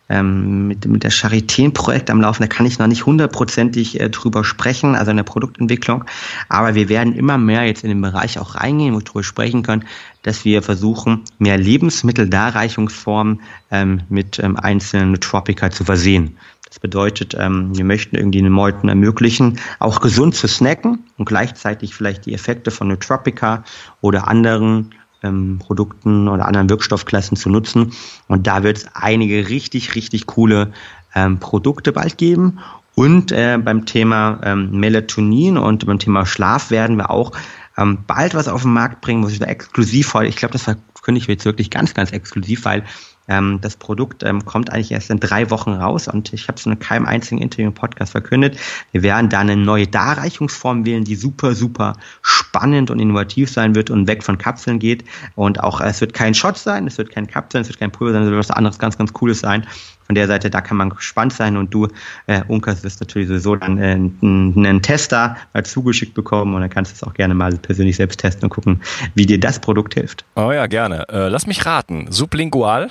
[0.09, 3.99] ähm, mit, mit der Charité ein Projekt am Laufen, da kann ich noch nicht hundertprozentig
[3.99, 6.03] äh, drüber sprechen, also in der Produktentwicklung.
[6.49, 9.61] Aber wir werden immer mehr jetzt in den Bereich auch reingehen, wo wir drüber sprechen
[9.61, 9.85] können,
[10.23, 13.41] dass wir versuchen, mehr Lebensmitteldarreichungsformen
[13.71, 16.37] ähm, mit ähm, einzelnen Nootropica zu versehen.
[16.69, 21.95] Das bedeutet, ähm, wir möchten irgendwie den Leuten ermöglichen, auch gesund zu snacken und gleichzeitig
[21.95, 23.63] vielleicht die Effekte von Nootropica
[24.01, 24.93] oder anderen
[25.23, 27.93] ähm, Produkten oder anderen Wirkstoffklassen zu nutzen.
[28.27, 30.71] Und da wird es einige richtig, richtig coole
[31.15, 32.59] ähm, Produkte bald geben.
[32.95, 37.31] Und äh, beim Thema ähm, Melatonin und beim Thema Schlaf werden wir auch
[37.77, 40.63] ähm, bald was auf den Markt bringen, muss ich da exklusiv heute, ich glaube, das
[40.63, 42.83] verkünde ich jetzt wirklich ganz, ganz exklusiv, weil
[43.29, 46.65] ähm, das Produkt ähm, kommt eigentlich erst in drei Wochen raus und ich habe es
[46.65, 48.57] in keinem einzigen Interview im Podcast verkündet.
[48.91, 53.89] Wir werden da eine neue Darreichungsform wählen, die super, super spannend und innovativ sein wird
[53.89, 55.05] und weg von Kapseln geht.
[55.35, 58.13] Und auch es wird kein Shot sein, es wird kein Kapseln, es wird kein Pulver
[58.13, 59.65] sein, es wird was anderes ganz, ganz Cooles sein.
[60.07, 61.87] Von der Seite, da kann man gespannt sein und du,
[62.25, 66.91] äh, Unkas, wirst natürlich sowieso dann äh, einen Tester mal zugeschickt bekommen und dann kannst
[66.91, 68.81] du es auch gerne mal persönlich selbst testen und gucken,
[69.13, 70.25] wie dir das Produkt hilft.
[70.35, 71.07] Oh ja, gerne.
[71.09, 72.07] Äh, lass mich raten.
[72.09, 72.89] Sublingual?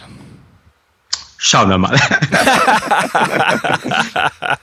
[1.41, 1.97] Schauen wir mal.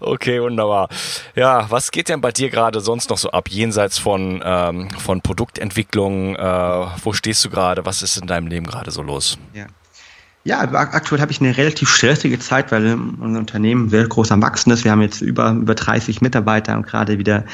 [0.00, 0.88] okay, wunderbar.
[1.34, 5.22] Ja, was geht denn bei dir gerade sonst noch so ab, jenseits von, ähm, von
[5.22, 6.36] Produktentwicklung?
[6.36, 7.84] Äh, wo stehst du gerade?
[7.84, 9.36] Was ist in deinem Leben gerade so los?
[9.52, 9.66] Ja.
[10.46, 14.72] Ja, aktuell habe ich eine relativ stressige Zeit, weil unser Unternehmen sehr groß am Wachsen
[14.72, 14.84] ist.
[14.84, 17.44] Wir haben jetzt über, über 30 Mitarbeiter und gerade wieder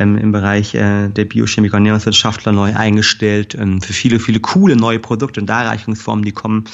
[0.00, 4.74] ähm, im Bereich äh, der Biochemik und Ernährungswissenschaftler neu eingestellt ähm, für viele, viele coole
[4.74, 6.64] neue Produkte und Darreichungsformen, die kommen.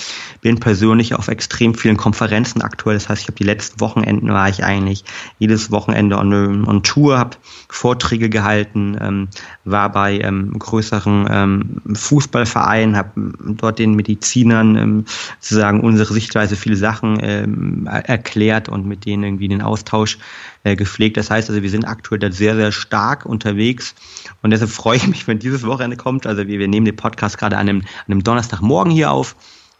[0.40, 2.96] Bin persönlich auf extrem vielen Konferenzen aktuell.
[2.96, 5.04] Das heißt, ich habe die letzten Wochenenden war ich eigentlich
[5.38, 7.36] jedes Wochenende on, on Tour, habe
[7.68, 9.28] Vorträge gehalten, ähm,
[9.64, 13.10] war bei ähm, größeren ähm, Fußballvereinen, habe
[13.56, 15.04] dort den Medizinern ähm,
[15.40, 20.18] sozusagen unsere Sichtweise viele Sachen ähm, erklärt und mit denen irgendwie den Austausch
[20.66, 21.16] äh, gepflegt.
[21.16, 23.94] Das heißt also, wir sind aktuell da sehr, sehr stark unterwegs
[24.42, 26.26] und deshalb freue ich mich, wenn dieses Wochenende kommt.
[26.26, 29.36] Also wir, wir nehmen den Podcast gerade an einem, an einem Donnerstagmorgen hier auf.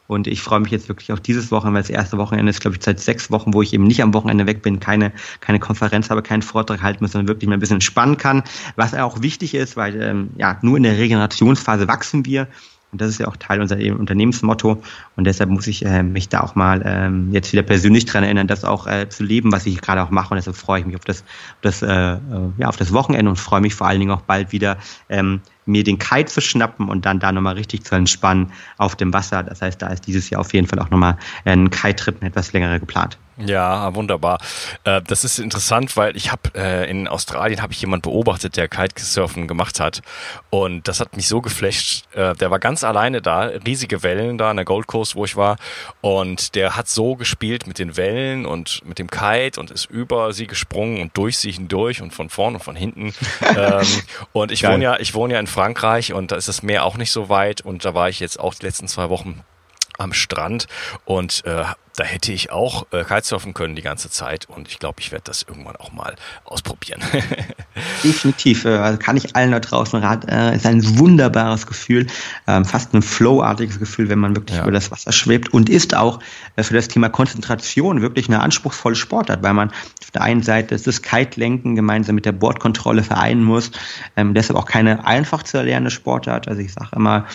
[0.07, 2.76] Und ich freue mich jetzt wirklich auf dieses Wochenende, weil das erste Wochenende ist, glaube
[2.76, 5.11] ich, seit sechs Wochen, wo ich eben nicht am Wochenende weg bin, keine,
[5.41, 8.45] keine Konferenz habe, keinen Vortrag halten muss, sondern wirklich mal ein bisschen entspannen kann.
[8.76, 12.47] Was auch wichtig ist, weil ähm, ja, nur in der Regenerationsphase wachsen wir.
[12.97, 14.83] Und das ist ja auch Teil unserer Unternehmensmotto.
[15.17, 18.47] Und deshalb muss ich äh, mich da auch mal ähm, jetzt wieder persönlich dran erinnern,
[18.47, 20.31] das auch äh, zu leben, was ich gerade auch mache.
[20.31, 22.19] Und deshalb freue ich mich auf das, auf das, äh, äh,
[22.57, 24.79] ja, auf das Wochenende und freue mich vor allen Dingen auch bald wieder,
[25.11, 29.13] ähm, mir den Kite zu schnappen und dann da nochmal richtig zu entspannen auf dem
[29.13, 29.43] Wasser.
[29.43, 32.81] Das heißt, da ist dieses Jahr auf jeden Fall auch nochmal ein Kite-Trip etwas längere
[32.81, 33.19] geplant.
[33.39, 34.39] Ja, wunderbar.
[34.84, 38.66] Äh, das ist interessant, weil ich habe äh, in Australien habe ich jemand beobachtet, der
[38.66, 40.01] Kitesurfen gemacht hat
[40.49, 42.07] und das hat mich so geflasht.
[42.14, 45.37] Äh, der war ganz alleine da, riesige Wellen da an der Gold Coast, wo ich
[45.37, 45.57] war
[46.01, 50.32] und der hat so gespielt mit den Wellen und mit dem Kite und ist über
[50.32, 53.12] sie gesprungen und durch sie hindurch und von vorn und von hinten.
[53.57, 53.87] ähm,
[54.32, 56.97] und ich wohne ja, ich wohne ja in Frankreich und da ist das Meer auch
[56.97, 59.45] nicht so weit und da war ich jetzt auch die letzten zwei Wochen
[59.99, 60.67] am Strand.
[61.05, 61.65] Und äh,
[61.97, 64.47] da hätte ich auch äh, Kitesurfen können die ganze Zeit.
[64.49, 67.01] Und ich glaube, ich werde das irgendwann auch mal ausprobieren.
[68.05, 72.07] Definitiv, äh, also kann ich allen da draußen raten, äh, ist ein wunderbares Gefühl,
[72.47, 74.63] ähm, fast ein flowartiges Gefühl, wenn man wirklich ja.
[74.63, 75.53] über das Wasser schwebt.
[75.53, 76.21] Und ist auch
[76.57, 80.77] äh, für das Thema Konzentration wirklich eine anspruchsvolle Sportart, weil man auf der einen Seite
[80.77, 83.71] das Kite-Lenken gemeinsam mit der Bordkontrolle vereinen muss,
[84.17, 87.27] ähm, deshalb auch keine einfach zu erlernende Sportart, also ich sage immer,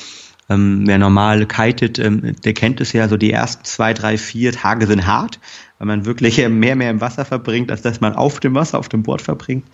[0.51, 4.51] ähm, wer normal kitet, ähm, der kennt es ja, so die ersten zwei, drei, vier
[4.51, 5.39] Tage sind hart,
[5.79, 8.77] weil man wirklich äh, mehr, mehr im Wasser verbringt, als dass man auf dem Wasser,
[8.77, 9.65] auf dem Board verbringt.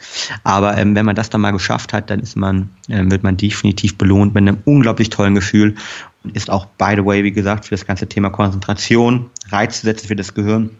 [0.43, 3.37] Aber ähm, wenn man das dann mal geschafft hat, dann ist man, äh, wird man
[3.37, 5.75] definitiv belohnt mit einem unglaublich tollen Gefühl
[6.23, 9.85] und ist auch, by the way, wie gesagt, für das ganze Thema Konzentration, Reiz zu
[9.85, 10.71] setzen für das Gehirn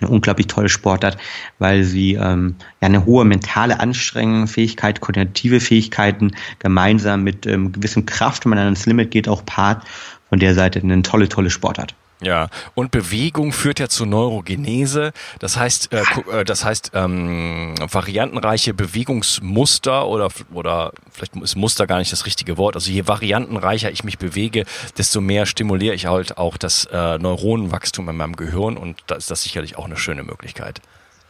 [0.00, 1.16] eine unglaublich tolle Sportart,
[1.58, 8.06] weil sie ähm, ja eine hohe mentale Anstrengung, Fähigkeit, koordinative Fähigkeiten gemeinsam mit ähm, gewissem
[8.06, 9.84] Kraft, wenn man dann ins Limit geht, auch paart.
[10.28, 11.94] Von der Seite eine tolle, tolle Sportart.
[12.22, 15.12] Ja, und Bewegung führt ja zur Neurogenese.
[15.38, 16.02] Das heißt, äh,
[16.32, 22.56] äh, das heißt ähm, variantenreiche Bewegungsmuster oder oder vielleicht ist Muster gar nicht das richtige
[22.56, 22.74] Wort.
[22.74, 24.64] Also je variantenreicher ich mich bewege,
[24.96, 29.30] desto mehr stimuliere ich halt auch das äh, Neuronenwachstum in meinem Gehirn und da ist
[29.30, 30.80] das sicherlich auch eine schöne Möglichkeit.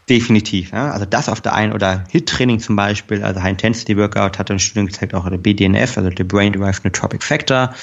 [0.08, 0.70] Definitiv.
[0.70, 0.92] Ja.
[0.92, 4.60] Also das auf der einen oder HIT-Training zum Beispiel, also High Intensity Workout hat eine
[4.60, 7.74] Studie gezeigt, auch der BDNF, also der Brain Derived Nootropic Factor,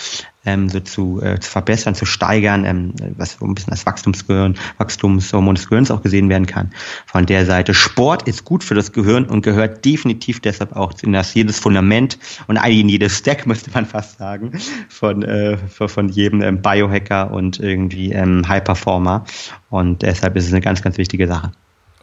[0.45, 4.55] ähm, so zu, äh, zu verbessern, zu steigern, ähm, was so ein bisschen als Wachstumsgehirn,
[4.78, 6.71] Wachstumshormon des Gehirns auch gesehen werden kann.
[7.07, 11.11] Von der Seite Sport ist gut für das Gehirn und gehört definitiv deshalb auch in
[11.11, 12.17] das jedes Fundament
[12.47, 14.53] und eigentlich in jedes Stack, müsste man fast sagen,
[14.88, 19.26] von, äh, von jedem ähm, Biohacker und irgendwie ähm, High Performer.
[19.69, 21.51] Und deshalb ist es eine ganz, ganz wichtige Sache.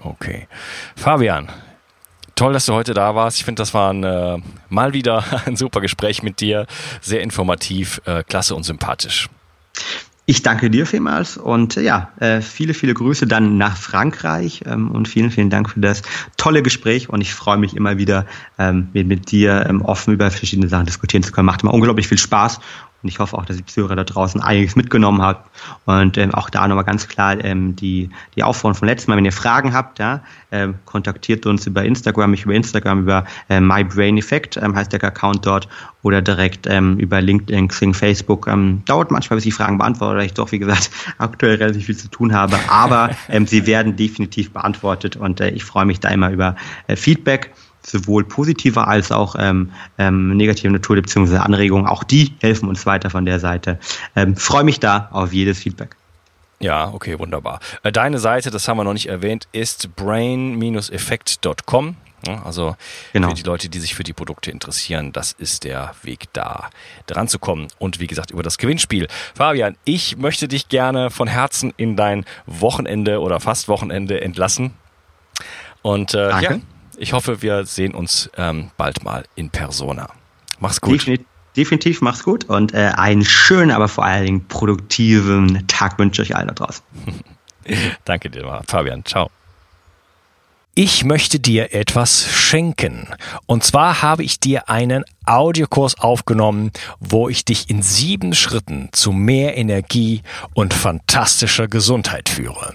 [0.03, 0.48] Okay.
[0.96, 1.48] Fabian,
[2.34, 3.38] toll, dass du heute da warst.
[3.38, 4.38] Ich finde, das war ein, äh,
[4.68, 6.66] mal wieder ein super Gespräch mit dir.
[7.01, 9.28] Sehr informativ, äh, klasse und sympathisch.
[10.30, 14.92] Ich danke dir vielmals und äh, ja, äh, viele, viele Grüße dann nach Frankreich ähm,
[14.92, 16.03] und vielen, vielen Dank für das
[16.36, 18.26] tolle Gespräch und ich freue mich immer wieder
[18.57, 21.46] ähm, mit, mit dir ähm, offen über verschiedene Sachen diskutieren zu können.
[21.46, 22.61] Macht immer unglaublich viel Spaß
[23.03, 25.51] und ich hoffe auch, dass die Zuhörer da draußen einiges mitgenommen habt.
[25.86, 29.24] Und ähm, auch da nochmal ganz klar ähm, die, die Aufforderung vom letzten Mal, wenn
[29.24, 30.22] ihr Fragen habt, ja,
[30.53, 34.92] ähm, kontaktiert uns über Instagram, mich über Instagram, über äh, My Brain Effect, ähm, heißt
[34.92, 35.68] der Account dort,
[36.03, 38.46] oder direkt ähm, über LinkedIn, Xing, Facebook.
[38.48, 41.96] Ähm, dauert manchmal, bis ich Fragen beantworte, weil ich doch, wie gesagt, aktuell relativ viel
[41.96, 42.59] zu tun habe.
[42.68, 46.96] Aber ähm, sie werden definitiv beantwortet und äh, ich freue mich da immer über äh,
[46.96, 47.53] Feedback
[47.83, 51.37] sowohl positive als auch ähm, ähm, negative Natur bzw.
[51.37, 51.87] Anregungen.
[51.87, 53.78] Auch die helfen uns weiter von der Seite.
[54.16, 55.97] Ähm, Freue mich da auf jedes Feedback.
[56.61, 57.59] Ja, okay, wunderbar.
[57.83, 61.97] Äh, deine Seite, das haben wir noch nicht erwähnt, ist brain-effekt.com.
[62.45, 62.76] Also
[63.14, 63.31] genau.
[63.31, 66.68] für die Leute, die sich für die Produkte interessieren, das ist der Weg da,
[67.07, 67.68] dran zu kommen.
[67.78, 69.09] Und wie gesagt, über das Gewinnspiel.
[69.35, 74.74] Fabian, ich möchte dich gerne von Herzen in dein Wochenende oder fast Wochenende entlassen.
[75.81, 76.59] Und äh, ja,
[77.01, 80.11] ich hoffe, wir sehen uns ähm, bald mal in Persona.
[80.59, 80.94] Mach's gut.
[80.94, 81.26] Definitiv,
[81.57, 86.36] definitiv mach's gut und äh, einen schönen, aber vor allen Dingen produktiven Tag wünsche ich
[86.36, 86.84] allen da draußen.
[88.05, 89.05] Danke dir, Fabian.
[89.05, 89.30] Ciao.
[90.74, 93.09] Ich möchte dir etwas schenken.
[93.46, 96.70] Und zwar habe ich dir einen Audiokurs aufgenommen,
[97.01, 100.22] wo ich dich in sieben Schritten zu mehr Energie
[100.55, 102.74] und fantastischer Gesundheit führe.